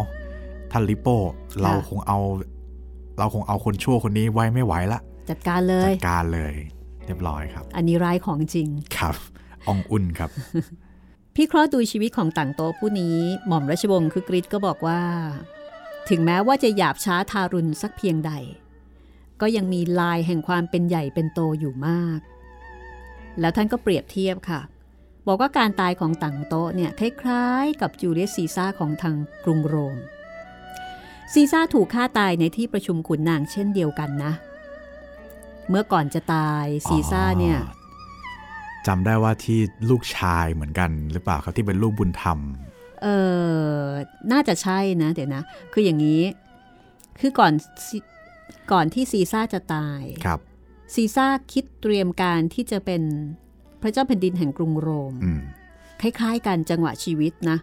[0.71, 1.17] ท่านลิโป้
[1.63, 2.19] เราคงเอา
[3.19, 5.01] เราคงเอาคนชั่วคนนี้ไว้ไม่ไหวละ
[5.31, 6.55] จัดการเลจัยดการเลย
[7.07, 9.15] เรียบร้อยครับ อันนี้ร้ายของจริงครับ
[9.67, 10.31] อองอุ่นครับ
[11.35, 15.01] พี่เคราะห์ดูชีวิตของต่างโต๊ะผู้นี้หม่อมราชวงศ์คือกริชก็บอกว่า
[16.09, 18.33] ถึงแม้ว่าจะหยาบช้าทารุณสักเพียงใด
[19.41, 22.21] ก็ยังมีลายแห่งความเป็นใหญ่เป็นโตอยู่มาก
[23.41, 24.61] แล้วท่านก็เปรียบเทียบค่ะ
[25.27, 29.97] บอกว่าการตายของต่างโตเนี่ยคล้ายๆ กับจูเลียสซีซ่าของทางกรุงโรม
[31.33, 34.33] ซีซ่าถูกฆ่าตายในที่ประชุมขุนนางเช่นเดียวกันนะ
[35.69, 37.59] เมื่อก่อนจะตายซีซ่าเนี่ย
[38.87, 39.59] จำได้ว่าที่
[39.91, 42.39] ลูกชายเหมือนกันหรือเปล่าครับที่เป็นลูกบุญธรรม
[43.03, 43.07] เอ
[43.81, 43.85] อ
[44.33, 45.43] น่าจะใช่นะ เดี๋ยวนะ
[45.73, 46.23] คืออย่างนี้
[47.21, 47.53] คือก่อน
[47.87, 47.99] ซี
[48.73, 50.41] ก่อนที่ซีซ่าจะตายครับ
[50.95, 53.03] ซีซ่าคิดเตรียมการที่จะเป็น
[53.83, 55.43] พระเจ้าแผ่นดินแห่งกรุงโรมอืม
[56.01, 57.59] คล้ายๆกันจังหวะชีวิตนะ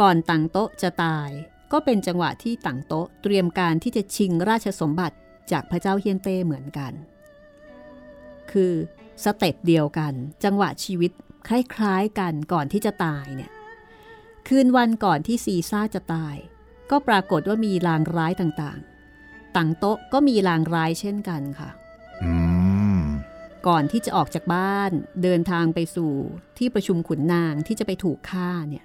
[0.00, 1.30] ก่อนต่างโต๊ะจะตาย
[1.72, 5.16] ก็เป็นจังหวะที่ต่างโต๊ะ เตรียมการที่จะชิงราชสมบัติ
[5.52, 6.92] จากพระเจ้าเฮียนเต้เหมือนกัน
[8.52, 8.72] คือ
[9.24, 10.12] สเต็ปเดียวกัน
[10.44, 11.10] จังหวะชีวิต
[11.48, 13.50] คล้ายๆกันก่อนที่จะตายเนี่ย
[14.48, 16.36] คืนวันก่อนที่ซีซ่าจะตาย
[16.90, 21.70] ก็ปรากฏว่ามีลางร้ายต่างๆต่างโต๊ะก็มีลางร้ายเช่นกันค่ะ
[22.22, 22.32] อื
[22.98, 23.00] ม
[23.66, 24.90] ก่อนที่จะออกจากบ้าน
[25.22, 26.12] เดินทางไปสู่
[26.58, 28.84] ที่ประชุมขุนนางที่จะไปถูกฆ่าเนี่ย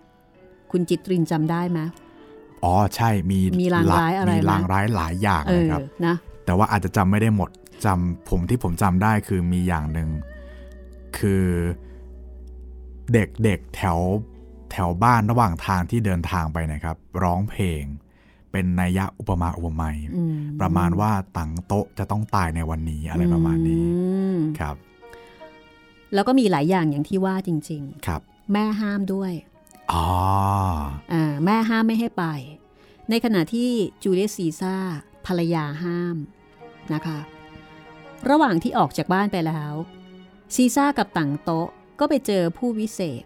[0.71, 1.79] คุณจิตรินจำได้ไหม
[2.63, 7.49] อ๋อใช่มีมีลางร้ายอะไรมีไหมลางร้ายหลายอย่างเอเลยอครับนะแต่ว่าอาจจะจำไม่ได้หมด
[7.85, 10.09] จำผมที่ผมจำได้คือมีอย่างหนึ่ง
[11.17, 11.45] คือ
[13.13, 13.99] เด็กเด็กแถว
[14.71, 17.83] แถวบ้านระหว่างทางที่เดินทางไปนะครับ ร้องเพลง
[18.51, 23.91] เป็นนัยยะอุปมาอุปไมยอืมประมาณว่าตังโต๊ะจะต้องตายในวันนี้อะไรประมาณนี้อื
[24.35, 24.75] มครับ
[26.13, 29.31] แล้วก็มีหลายอย่างอย่างที่ว่าจริงครับๆแม่ห้ามด้วย
[29.91, 30.07] อ๋อ
[31.13, 32.25] อ่าแม่ห้ามไม่ให้ไป
[33.09, 33.69] ในขณะที่
[34.03, 34.75] จูเลียสซีซ่า
[35.25, 36.17] ภรรยาห้าม
[36.93, 37.19] นะคะ
[38.29, 39.73] ระหว่างที่ออกจากบ้านไปแล้ว
[40.55, 41.67] ซีซ่ากับต่างโต๊ะ
[41.99, 43.23] ก็ไปเจอผู้วิเศษ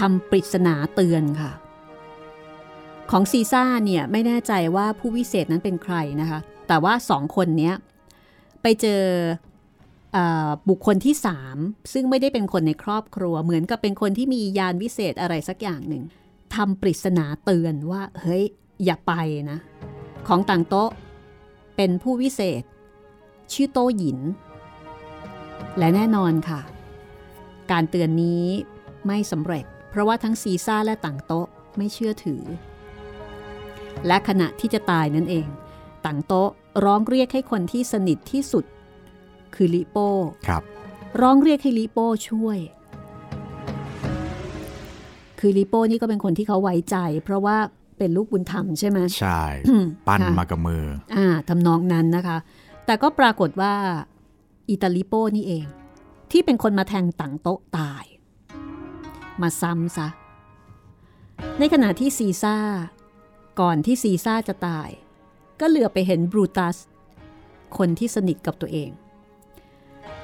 [0.00, 1.52] ทำปริศนาเตือนค่ะ
[3.10, 7.72] ของซีซ่าเนี่ยไม่แน่ใจว่าผู้วิเศษนั้นเป็นใครนะคะ แต่ว่าสองคนนี้
[8.62, 9.02] ไปเจอ
[10.12, 11.56] เออบุคคลที่สาม
[11.92, 16.02] ซึ่งไม่ได้เป็นคนในครอบครัว เหมือนกับเป็นคนที่มียานวิเศษอะไรสักอย่างหนึ่ง
[16.54, 18.44] ทำปริศนาเตือนว่า เฮ้ย
[18.84, 19.12] อย่าไป
[19.50, 19.58] นะ
[20.28, 20.90] ของต่างโต๊ะ
[21.76, 22.62] เป็นผู้วิเศษ
[23.52, 24.18] ชื่อโตหยิน
[25.78, 26.60] และแน่นอนค่ะ
[27.70, 28.44] การเตือนนี้
[29.06, 32.42] ไม่สำเร็จ เพราะว่าทั้งซีซ่าและต่างโต๊ะไม่เชื่อถือ
[34.06, 35.46] และขณะที่จะตายนั่นเอง
[36.06, 36.50] ต่างโต๊ะ
[36.84, 38.64] ร้องเรียกให้คนที่สนิทที่สุด
[39.54, 40.08] คือลิโป้
[40.48, 40.62] ครับ
[41.20, 42.58] ร้องเรียกให้ลิโป้ช่วย
[45.40, 47.56] คือลิโป้นี่ก็เป็นคนที่เขาไว้ใจ เพราะว่า
[47.98, 50.84] เป็นลูกบุญธรรมใช่ไหมใช่อืมปั้นค่ะมากับมือ
[51.16, 52.36] อ่าทำนองนั้นนะคะ
[52.86, 53.74] แต่ก็ปรากฏว่า
[54.70, 55.66] อิตาลิโป้นี่เอง
[56.30, 58.04] ที่เป็นคนมาแทงตังโต๊ะตาย
[59.42, 60.08] มาซ้ำซะ
[61.58, 62.56] ในขณะที่ซีซ่า
[63.60, 64.88] ก่อนที่ซีซ่าจะตาย
[65.60, 66.76] ก็เหลือไปเห็นบรูตัส
[67.78, 68.90] คนที่สนิทกับตัวเอง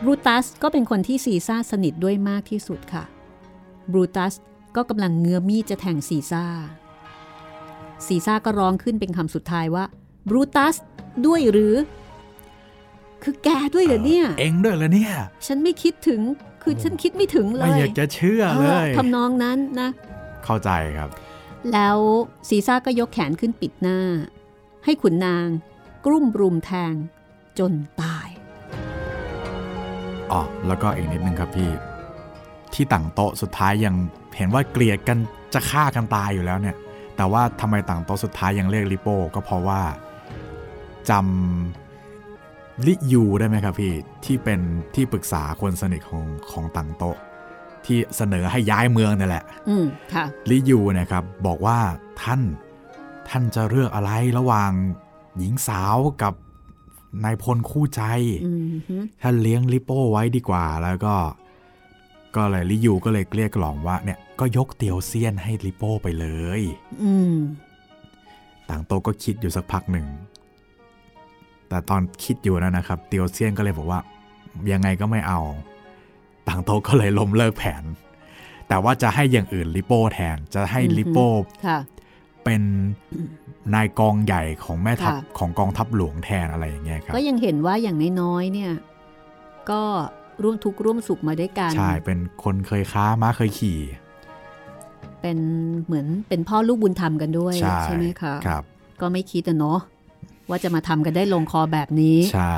[0.03, 3.05] บรูตัสก็เป็นคนที่ซีซ่าสนิทด้วยมากที่สุดค่ะ
[3.93, 4.35] บรูตัส
[4.77, 6.45] ก็กำลังเงื้อมีดจะแทงซีซ่า
[8.07, 9.85] ซีซ่าก็ร้องขึ้นเป็นคำสุดท้ายว่า
[10.29, 10.77] บรูตัส
[11.27, 11.75] ด้วยหรือ
[13.23, 15.13] คือแกด้วยเหรอเนี่ย เองด้วยเหรอเนี่ย
[15.47, 16.21] ฉันไม่คิดถึง
[16.69, 19.91] คือฉันคิดไม่ถึงเลไม่ยอยากจะเชื่อเลเออยทำนองนั้นนะ
[20.45, 21.11] เข้าใจครับ
[21.73, 21.99] แล้ว
[22.49, 23.99] ซีซ่าก็ยกแขนขึ้นปิดหน้า
[24.85, 25.47] ให้ขุนนาง
[26.07, 26.95] กลุ่มรุมแทง
[27.59, 28.29] จนตาย
[30.33, 31.71] อ๋อแล้วก็อีกนิดนึงครับพี่
[32.75, 33.95] ที่ต่างโต๊ะสุดท้ายยัง
[34.37, 35.19] เห็นว่าเกลียดกัน
[35.55, 36.77] จะฆ่ากันตายอยู่แล้วเนี่ย
[37.17, 39.81] แต่ว่าทำไมต่างโต๊ะสุดท้ายยังเรียกลิโป้ก็เพราะว่า
[41.11, 41.86] จำ
[42.87, 44.61] ลิยูได้ไหมครับพี่ ที่เป็น
[44.95, 47.17] ที่ปรึกษาคนสนิทของของต่างโต๊ะ
[47.85, 51.79] ที่เสนอให้ย้ายเมืองนั่นแหละ อืมค่ะลิยูนะครับ บอกว่า
[52.23, 52.41] ท่าน
[53.29, 54.73] ท่านจะเลือกอะไรระหว่าง
[55.39, 56.35] หญิงสาวกับ
[57.25, 58.03] นายพลคู่ใจ
[58.47, 61.15] อืมฮึท่านเลี้ยงลิโป้ไว้ดีกว่าแล้วก็
[62.37, 66.27] ก็เลยลิยูก็เลยเกลี้ยกล่อมว่าเนี่ยก็ยกเตียวเซียนให้ลิโป้ไปเล
[66.59, 66.63] ย
[67.03, 67.37] อืม
[68.69, 70.07] ต่างโตะก็คิดอยู่สักพักหนึ่ง
[71.69, 74.01] แต่ตอนคิดอยู่นะนะครับเตียวเซียนก็เลยบอกว่า
[74.73, 75.41] ยังไงก็ไม่เอา
[76.49, 77.85] ต่างโตก็เลยล้มเลิกแผน
[78.69, 81.29] แต่ว่าจะให้อย่างอื่นลิโป้แทนจะให้ลิโป้
[81.67, 81.79] ค่ะ
[82.45, 82.63] เป็น
[83.75, 88.73] นายกองใหญ่ของแม่ทัพค่ะของกองทัพหลวงแทนอะไรอย่างเงี้ยครับก็ยังเห็นว่าอย่างน้อยๆเนี่ย
[89.71, 89.83] ก็
[90.43, 93.81] ร่วมทุกข์ร่วมสุขมาด้วยกัน ใช่ เป็นคนเคยค้าม้าเคยขี่
[95.21, 95.39] เป็น
[95.85, 98.63] เหมือนเป็นพ่อลูกบุญธรรมกันด้วยใช่ไหมคะครับ
[99.01, 99.79] ก็ไม่คิดอะเนาะ
[100.49, 102.57] ว่าจะมาทำกันได้ลงคอแบบนี้ ใช่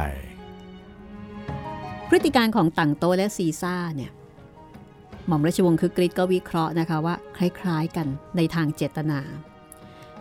[2.09, 4.11] พฤติการของต่างโตและซีซ่าเนี่ย
[5.27, 9.21] หม่อมราชวงศ์คือกริชก็วิเคราะห์นะคะว่า คล้าย ๆ กันในทางเจตนา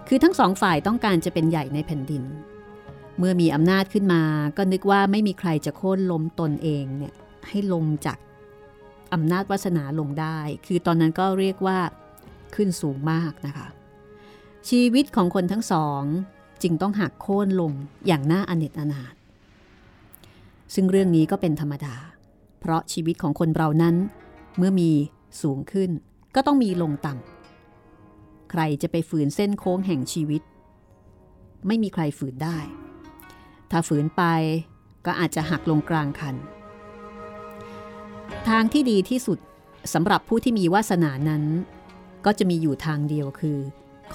[0.08, 2.24] คือทั้งสองฝ่ายต้องการจะเป็นใหญ่ในแผ่นดิน
[3.18, 4.24] เมื่อมีอำนาจขึ้นมา
[4.58, 7.14] ก็นึกว่าไม่มีใครจะโค่นล้มตนเองเนี่ย
[7.50, 8.18] ให้ลงจาก
[9.14, 11.80] อำนาจวาสนาลงได้ คือตอนนั้นก็เรียกว่า
[12.56, 13.68] ขึ้นสูงมากนะคะ
[14.70, 16.04] ชีวิตของคนทั้งสอง
[16.64, 17.72] จึงต้องหักโค่นลง
[18.08, 19.14] อย่างน่าอเนจอนาถ
[20.74, 21.96] ซึ่งเรื่องนี้ก็เป็นธรรมดา
[22.60, 23.96] เพราะชีวิตของคนเรานั้น
[24.58, 24.92] เมื่อมี
[25.42, 25.90] สูงขึ้น
[26.36, 30.42] ก็ต้องมีลงต่ำใครจะไปฝืนเส้นโค้งแห่งชีวิต
[31.68, 32.58] ไม่มีใครฝืนได้
[33.72, 34.24] ถ้าฝืนไป
[35.06, 36.36] ก็อาจจะหักลงกลางคัน
[38.50, 39.40] ทางที่ดีที่สุด
[39.94, 41.44] สำหรับผู้ที่มีวาสนานั้น
[42.26, 43.58] ก็จะมีอยู่ทางเดียวคือ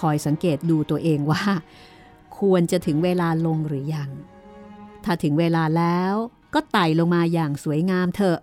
[0.01, 1.43] คอยสังเกตดูตัวเองว่า
[2.39, 4.11] ควรจะถึงเวลาลงหรือยัง
[5.05, 6.14] ถ้าถึงเวลาแล้ว
[6.55, 8.39] ก็ไต่ลงมาอย่างสวยงามเถอะ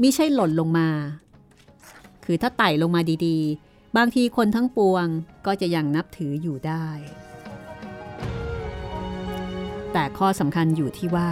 [0.00, 0.88] มิใช่หล่นลงมา
[2.24, 5.06] คือถ้าไต่ลงมาดีๆ บางทีคนทั้งปวง
[5.46, 6.86] ก็จะยังนับถืออยู่ได้
[9.92, 11.30] แต่ข้อสำคัญอยู่ที่ว่า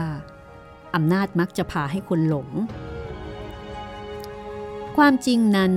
[0.94, 2.49] อำนาจมักจะพาให้คนหลง
[4.97, 5.74] ความจริงนั้น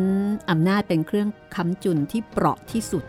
[0.50, 3.04] อำนาจเป็นเครื่องค้ำจุนที่เปราะที่สุด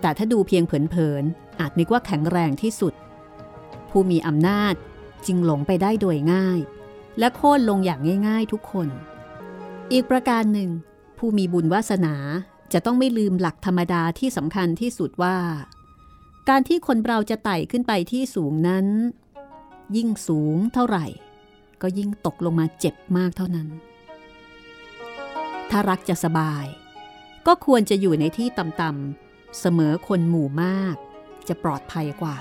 [0.00, 2.94] แต่ถ้าดูเพียงเผินๆ อาจนึกว่าแข็งแรงที่สุด
[3.90, 4.74] ผู้มีอำนาจ
[5.26, 6.60] จึงหลงไปได้โดยง่าย
[7.18, 8.88] และโค่นลงอย่างง่าย ๆ ทุกคน
[9.92, 10.70] อีกประการหนึ่ง
[11.18, 12.14] ผู้มีบุญวาสนา
[12.72, 15.36] จะต้องไม่ลืมหลักธรรมดาที่สำคัญที่สุดว่า
[16.48, 18.86] การที่คนเราจะไต่ขึ้นไปที่สูงนั้น
[19.96, 21.06] ยิ่งสูงเท่าไหร่
[21.82, 23.68] ก็ยิ่งตกลงมาเจ็บมากเท่านั้น
[25.70, 26.64] ถ้ารักจะสบาย
[27.46, 30.96] ก็ควรจะอยู่ในที่ต่ำๆเสมอคนหมู่มาก
[31.48, 32.36] จะปลอดภัยกว่า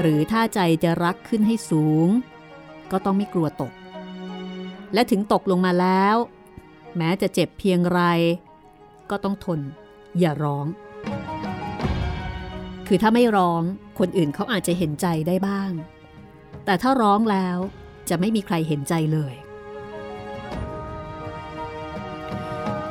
[0.00, 2.08] หรือถ้าใจจะรักขึ้นให้สูง
[2.90, 3.72] ก็ต้องไม่กลัวตก
[4.94, 6.16] และถึงตกลงมาแล้ว
[6.96, 8.00] แม้จะเจ็บเพียงไร
[9.10, 9.60] ก็ต้องทน
[10.18, 10.66] อย่าร้อง
[12.86, 13.62] คือถ้าไม่ร้อง
[13.98, 15.72] คนอื่นเขาอาจจะเห็นใจได้บ้าง
[16.64, 17.58] แต่ถ้าร้องแล้ว
[18.08, 19.34] จะไม่มีใครเห็นใจเลย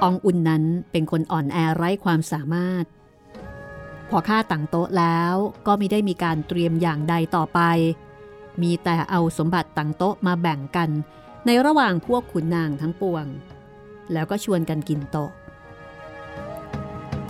[0.02, 2.86] อองอุ่นนั้นเป็นคนอ่อนแอไร้ความสามารถ
[4.16, 5.36] พอฆ่าต่างโต๊ะแล้ว
[5.68, 7.60] ก็ไม่ได้มีการเตรียมอย่างใดต่อไป
[8.62, 10.90] มีแต่เอาสมบัติต่างโต๊ะมาแบ่งกัน
[11.46, 13.26] ในระหว่างพวกขุนนางทั้งปวง
[14.14, 15.32] แล้วก็ชวนกันกินโต๊ะ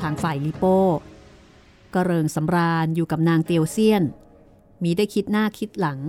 [0.02, 0.80] ทางฝ่ายลิโป้
[1.94, 4.04] ก็เริงสำราญอยู่กับนางเตียวเซียน
[4.84, 6.00] มีได้คิดหน้าคิดหลัง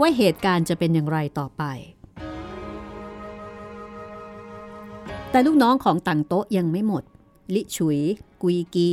[0.00, 1.62] ว่าเหตุการณ์จะเป็นอย่างไรต่อไป
[5.30, 7.04] แต่ลูกน้องของต่างโต๊ะยังไม่หมด
[7.54, 7.98] ลิฉุย
[8.42, 8.92] กุยกี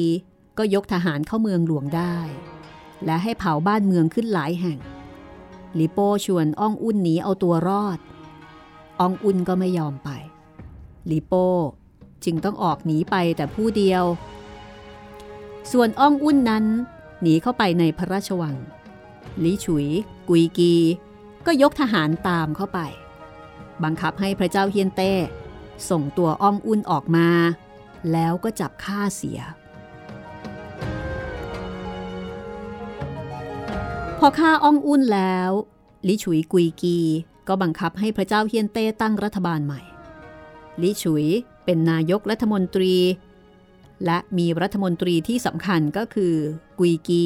[0.58, 2.16] ก็ยกทหารเข้าเมืองหลวงได้
[3.06, 4.80] และให้เผาบ้านเมืองขึ้นหลายแห่ง
[5.80, 8.00] ลิโป้ชวนอ้องอุ่นหนีเอาตัวรอด
[9.00, 10.10] อ้องอุ่นก็ไม่ยอมไป
[11.12, 11.48] ลิโป้
[12.26, 14.04] จึงต้องออกหนีไปแต่ผู้เดียว
[15.72, 16.66] ส่วนอ้องอุ่นนั้น
[17.22, 18.56] หนีเข้าไปในพระราชวัง
[19.44, 19.88] ลิฉุย
[20.30, 20.76] กุยกี
[21.46, 22.80] ก็ยกทหารตามเข้าไป
[23.84, 25.14] บังคับให้พระเจ้าเฮียนเต้
[25.90, 27.28] ส่งตัวอ้องอุ่นออกมา
[28.12, 29.40] แล้วก็จับฆ่าเสีย
[34.20, 35.52] พอฆ่าอ้องอุ่นแล้ว
[36.08, 36.98] ลิฉุยกุยกี
[37.48, 39.82] ก็บังคับให้พระเจ้าเฮียนเต้ตั้งรัฐบาลใหม่
[40.82, 41.26] ลิฉุย
[41.66, 42.96] เป็นนายกรัฐมนตรี
[44.06, 46.36] และมีรัฐมนตรีที่สำคัญก็คือ
[46.80, 47.26] กุยกี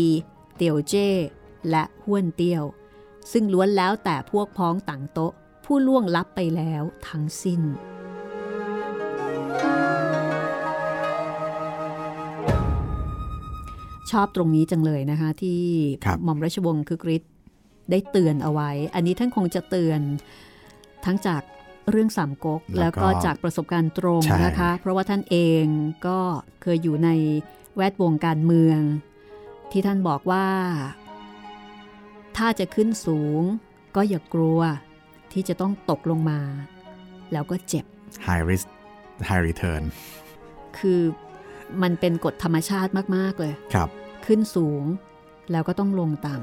[0.56, 1.10] เตียวเจ้
[1.70, 2.64] และห้วนเตียว
[3.32, 5.34] ซึ่งล้วนแล้วแต่พวกพ้องต่างโต๊ะ
[5.66, 7.62] ผู้ล่วงลับไปแล้วทั้งสิ้น
[14.12, 15.62] ชอบตรงนี้จังเลยนะคะ ที่
[16.06, 17.34] ครับหม่อมราชวงศ์คึกฤทธิ์
[17.92, 20.00] ได้เตือนเอาไว้ อันนี้ท่านคงจะเตือน
[21.06, 21.42] ทั้งจาก
[21.92, 25.64] เรื่องสามก๊กแล้แล้ววก็ก็จากประสบการณ์ตรงใช่นะคะ เพราะว่าท่านเอง
[26.08, 26.20] ก็
[26.62, 27.10] เคยอยู่ใน
[27.76, 28.80] แวดวงการเมือง
[29.72, 30.48] ที่ท่านบอกว่า
[32.38, 33.42] ถ้าจะขึ้นสูง
[33.96, 34.60] ก็อย่ากลัว
[35.34, 36.40] ที่จะต้องตกลงมา
[37.32, 37.86] แล้วก็เจ็บ
[38.28, 38.68] high risk
[39.30, 39.84] high return
[40.78, 41.02] คือ
[41.82, 43.90] มันเป็นกฎธรรมชาติมาก ๆ เลย ครับ
[44.26, 44.84] ขึ้นสูง
[45.52, 46.36] แล้วก็ต้องลงต่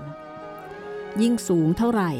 [1.22, 2.12] ยิ่งสูงเท่าไหร่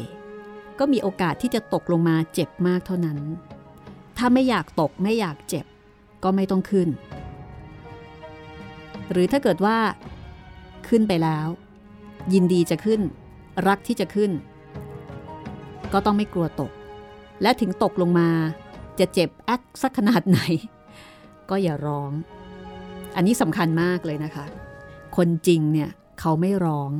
[0.79, 3.19] ก็มีโอกาสที่จะตกลงมาเจ็บมากเท่านั้น
[4.17, 5.65] ถ้าไม่อยากตกไม่อยากเจ็บ
[6.23, 6.89] ก็ไม่ต้องขึ้น
[9.11, 9.77] หรือถ้าเกิดว่า
[10.87, 11.47] ขึ้นไปแล้ว
[12.33, 13.01] ยินดีจะขึ้น
[13.67, 14.31] รักที่จะขึ้น
[15.93, 16.71] ก็ต้องไม่กลัวตก
[17.41, 18.29] และถึงตกลงมา
[18.99, 20.39] จะเจ็บแอ๊กสักขนาดไหน
[21.49, 22.11] ก็อย่าร้อง
[23.17, 24.45] อันนี้สำคัญมากเลยนะคะ
[25.17, 25.89] คนจริงเนี่ย
[26.19, 26.91] เขาไม่ร้อง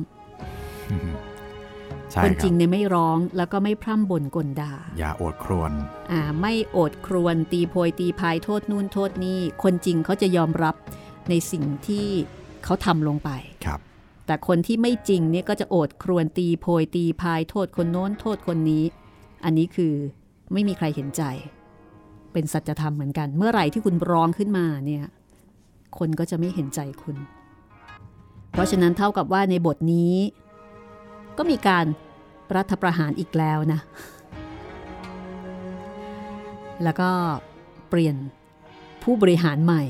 [2.12, 5.72] ใช่คนคจรัริบงเนี่ยไม่ร้องแล้วก็ไม่พร่ำบ่นกลด่า อย่าโอดครวญ
[6.12, 10.74] อ่าไม่โอดครวน ตีโพยตีพายโทษนู่นโทษนี่ คนจริงเขาจะยอมรับ
[11.28, 12.06] ในสิ่งที่
[12.64, 13.30] เขาทำลงไป
[13.66, 13.80] ครับ
[14.26, 18.84] แต่คนที่ไม่จริงเนี่ยก็จะโอดครวนตีโพยตีพายโทษคนโน้นโทษคนนี้
[19.44, 19.94] อันนี้คือ
[20.52, 21.22] ไม่มีใครเห็นใจ
[22.32, 25.04] เป็นสัจธรรมเหมือนกัน เมื่อไหร่ที่คุณร้องขึ้นมาเนี่ย
[25.98, 27.16] คนก็จะไม่เห็นใจคุณ
[28.52, 30.14] เพราะฉะนั้นเท่ากับว่าในบทนี้
[31.38, 31.84] ก็มีการ
[32.56, 33.80] รัฐประหารอีกแล้วนะ
[36.84, 37.10] แล้วก็
[37.88, 38.16] เปลี่ยน
[39.02, 39.82] ผู้บริหารใหม่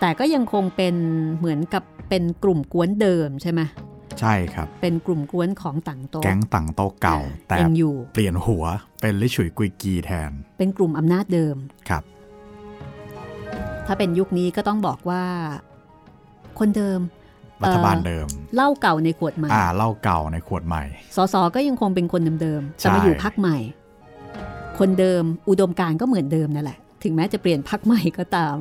[0.00, 0.94] แต่ก็ยังคงเป็น
[1.38, 3.60] เหมือนกับเป็นกลุ่มกวนเดิมใช่ไหม
[4.20, 8.64] ใช่ครับ เป็นกลุ่มกวนของต่างโต๊ะแก๊งต่างโตะเก่า แต่ยังอยู่เปลี่ยนหัว
[9.00, 11.56] เป็นลิฉุยกุยกีแทน เป็นกลุ่มอำนาจเดิม
[11.88, 12.02] ครับ
[13.86, 15.22] ถ้าเป็นยุคนี้ก็ต้องบอกว่า
[16.58, 17.00] คนเดิม
[17.62, 20.84] รัฐบาลเดิมเหล้าเก่าในขวดใหม่อ่าเหล่าเก่าในขวดใหม่
[21.16, 23.56] สสก็ยังคงเป็นคนเดิมๆใช่แต่มาอยู่พักใหม่
[24.78, 28.56] คนเดิมอุดมการณ์ก็เหมือนเดิมนั่นแหละ ถึงแม้จะเปลี่ยนพักใหม่ก็ตาม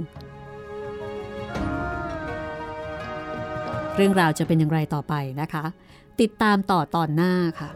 [4.00, 5.64] เรื่องราวจะเป็นอย่างไรต่อไปนะคะ
[6.22, 7.70] ติดตามต่อตอนหน้าค่ะ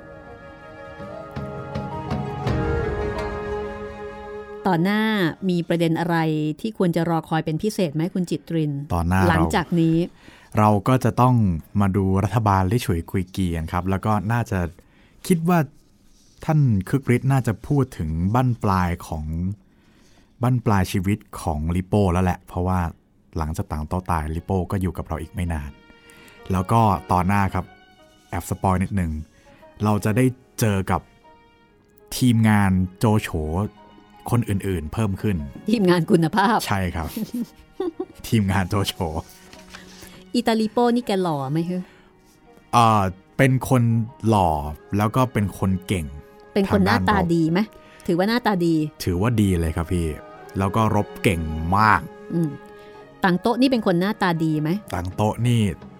[4.67, 5.01] ตอนหน้า
[5.49, 6.17] มีประเด็นอะไร
[6.61, 9.97] ที่ควรจะรอคอยเป็นพิเศษไหมคุณจิตรินตอนหน้าหลังเราจากนี้
[10.57, 11.35] เราก็จะต้อง
[11.81, 14.59] มาดูรัฐบาลลิฉุยกุยกีกันครับ แล้วก็น่าจะ
[15.27, 15.59] คิดว่า
[16.45, 16.59] ท่าน
[16.89, 19.25] คึกฤทธิ์น่าจะพูดถึงบั้นปลายของ
[20.41, 22.79] บั้นปลายชีวิตของลิโป้แล้วแหละ เพราะว่า
[23.37, 25.71] หลังจากต่างโตะตายลิโป้ก็อยู่กับเราอีกไม่นาน
[26.51, 26.81] แล้วก็
[27.11, 27.65] ตอนหน้าครับ
[28.29, 29.11] แอบสปอยนิดหนึ่ง
[29.83, 30.25] เราจะได้
[30.59, 31.01] เจอกับ
[32.17, 33.29] ทีมงานโจโฉ
[34.29, 35.37] คนอื่นๆ เพิ่มขึ้น
[35.71, 37.09] ทีมงานคุณภาพ ใช่ครับ
[38.27, 38.93] ทีมงานโจโฉ
[40.35, 41.83] อิตาลีโปนี่แกหล่อไหมฮะ
[42.73, 43.01] เอ่อ
[43.37, 43.83] เป็นคน
[44.27, 44.49] หล่อ
[44.97, 46.05] แล้วก็เป็นคนเก่ง
[46.53, 47.59] เป็นคนหน้าตาทางด้านรบดีไหม
[48.07, 50.07] ถือว่าหน้าตาดี ถือว่าดีเลยครับพี่
[50.57, 51.41] แล้วก็รบเก่ง
[51.77, 52.01] มาก
[52.33, 52.49] อืม
[53.23, 55.90] ต่างโต๊ะนี่เป็นคนหน้าตาดีไหมต่างโต๊ะนี่เอ่อ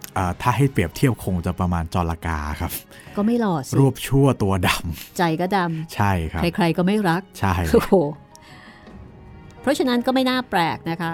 [0.41, 2.71] ถ้าให้เปรียบเทียบคงจะประมาณจรกาครับ
[3.15, 4.69] ก็ไม่หล่อสิรูปชั่วตัวด
[5.17, 7.95] ใจก็ดำใช่ครัำบใครๆก็ไม่รักใช่โอ้โห
[9.61, 11.13] เพราะฉะนั้นก็ไม่น่าแปลกนะคะ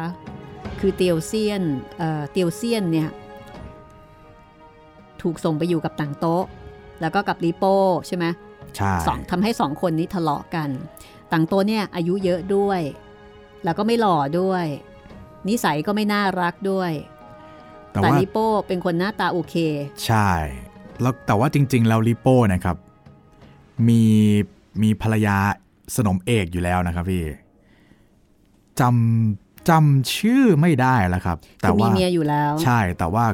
[0.80, 1.64] คือเตียวเซียน
[1.98, 3.10] เอ่อเตียวเซียนเนี่ย
[5.22, 6.44] ถูกส่งไปอยู่กับต่างโต๊ะ
[7.02, 7.76] แล้วก็กับลีโป้
[8.08, 8.26] ใช่ไหม
[8.76, 10.70] ใช่สองทำให้สองคนนี้ทะเลาะกัน
[11.32, 12.82] ต่างโต๊ะเนี่ยอายุเยอะด้วย
[13.64, 14.66] แล้วก็ไม่หล่อด้วย
[15.50, 16.92] นิสัยก็ไม่น่ารักด้วย
[18.04, 19.56] แต่แต่ว่าลิโป้เป็นคนหน้าตาโอเค
[20.06, 20.30] ใช่
[21.02, 22.78] แล้วแต่ว่าจริง ๆ แล้วลิโป้นะครับ
[23.88, 24.04] มี
[24.82, 25.38] มีภรรยา
[25.96, 27.24] สนมเอกอยู่แล้วนะครับพี่
[28.80, 33.26] จำจำชื่อไม่ได้แล้วครับ แต่คือมีว่าเมียอยู่แล้ว ใช่แต่ว่า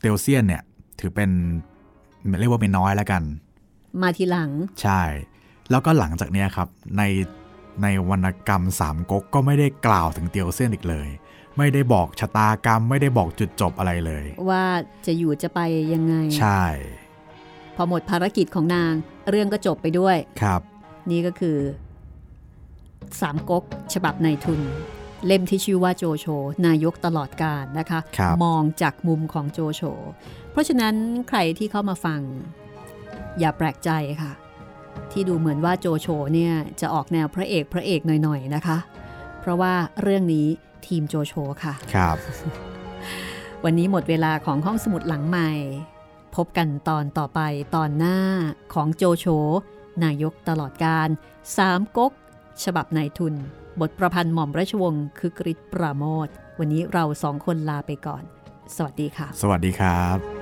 [0.00, 0.62] เตลเซียนเนี่ย
[1.00, 1.30] ถือเป็น
[2.40, 3.22] เรียกว่าเป็นน้อยแล้วกัน
[4.02, 4.50] มาทีหลัง
[4.82, 5.02] ใช่
[5.70, 7.02] แล้วก็หลังจากเนี้ยครับ ใน
[7.82, 11.08] ในวรรณกรรมสามก๊กก็ไม่ได้กล่าวถึงเตียวเซียนอีกเลย
[11.58, 14.64] ไม่ได้บอกชะตากรรม ไม่ได้บอกจุดจบอะไรเลย ว่า
[15.06, 15.60] จะอยู่จะไป
[15.94, 16.64] ยังไง ใช่
[17.76, 18.92] พอหมดภารกิจของนาง
[19.30, 20.60] เรื่องก็จบไปด้วยครับ
[21.10, 21.58] นี่ก็คือ
[23.20, 24.60] สามก๊กฉบับในทุน
[25.26, 26.26] เล่มที่ชื่อว่าโจโฉ
[26.66, 29.82] นายกตลอดการนะคะครับมองจากมุมของโจโฉ
[30.52, 30.94] เพราะฉะนั้น
[31.28, 32.20] ใครที่เข้ามาฟัง
[33.38, 33.90] อย่าแปลกใจ
[34.22, 34.32] ค่ะ
[35.12, 38.78] ที่ดูเหมือนว่าโจโฉเนี่ยจะออกแนวพระเอกพระเอกหน่อยๆนะคะ
[39.40, 40.46] เพราะว่าเรื่องนี้
[40.88, 42.16] ทีมโจโฉค่ะ ครับ
[43.64, 45.50] วันนี้หมดเวลาของห้องสมุดหลังใหม่
[46.36, 47.40] พบกันตอนต่อไป
[47.76, 48.18] ตอนหน้า
[48.74, 49.26] ของโจโฉ
[50.04, 51.08] นายกตลอดการ
[51.56, 52.12] สามก๊ก
[52.64, 53.34] ฉบับนายทุน
[53.80, 56.28] บทประพันธ์หม่อมราชวงศ์คือกริชปราโมท
[56.58, 58.22] วันนี้เราสองคนลาไปก่อน
[58.76, 60.41] สวัสดีค่ะ สวัสดีครับ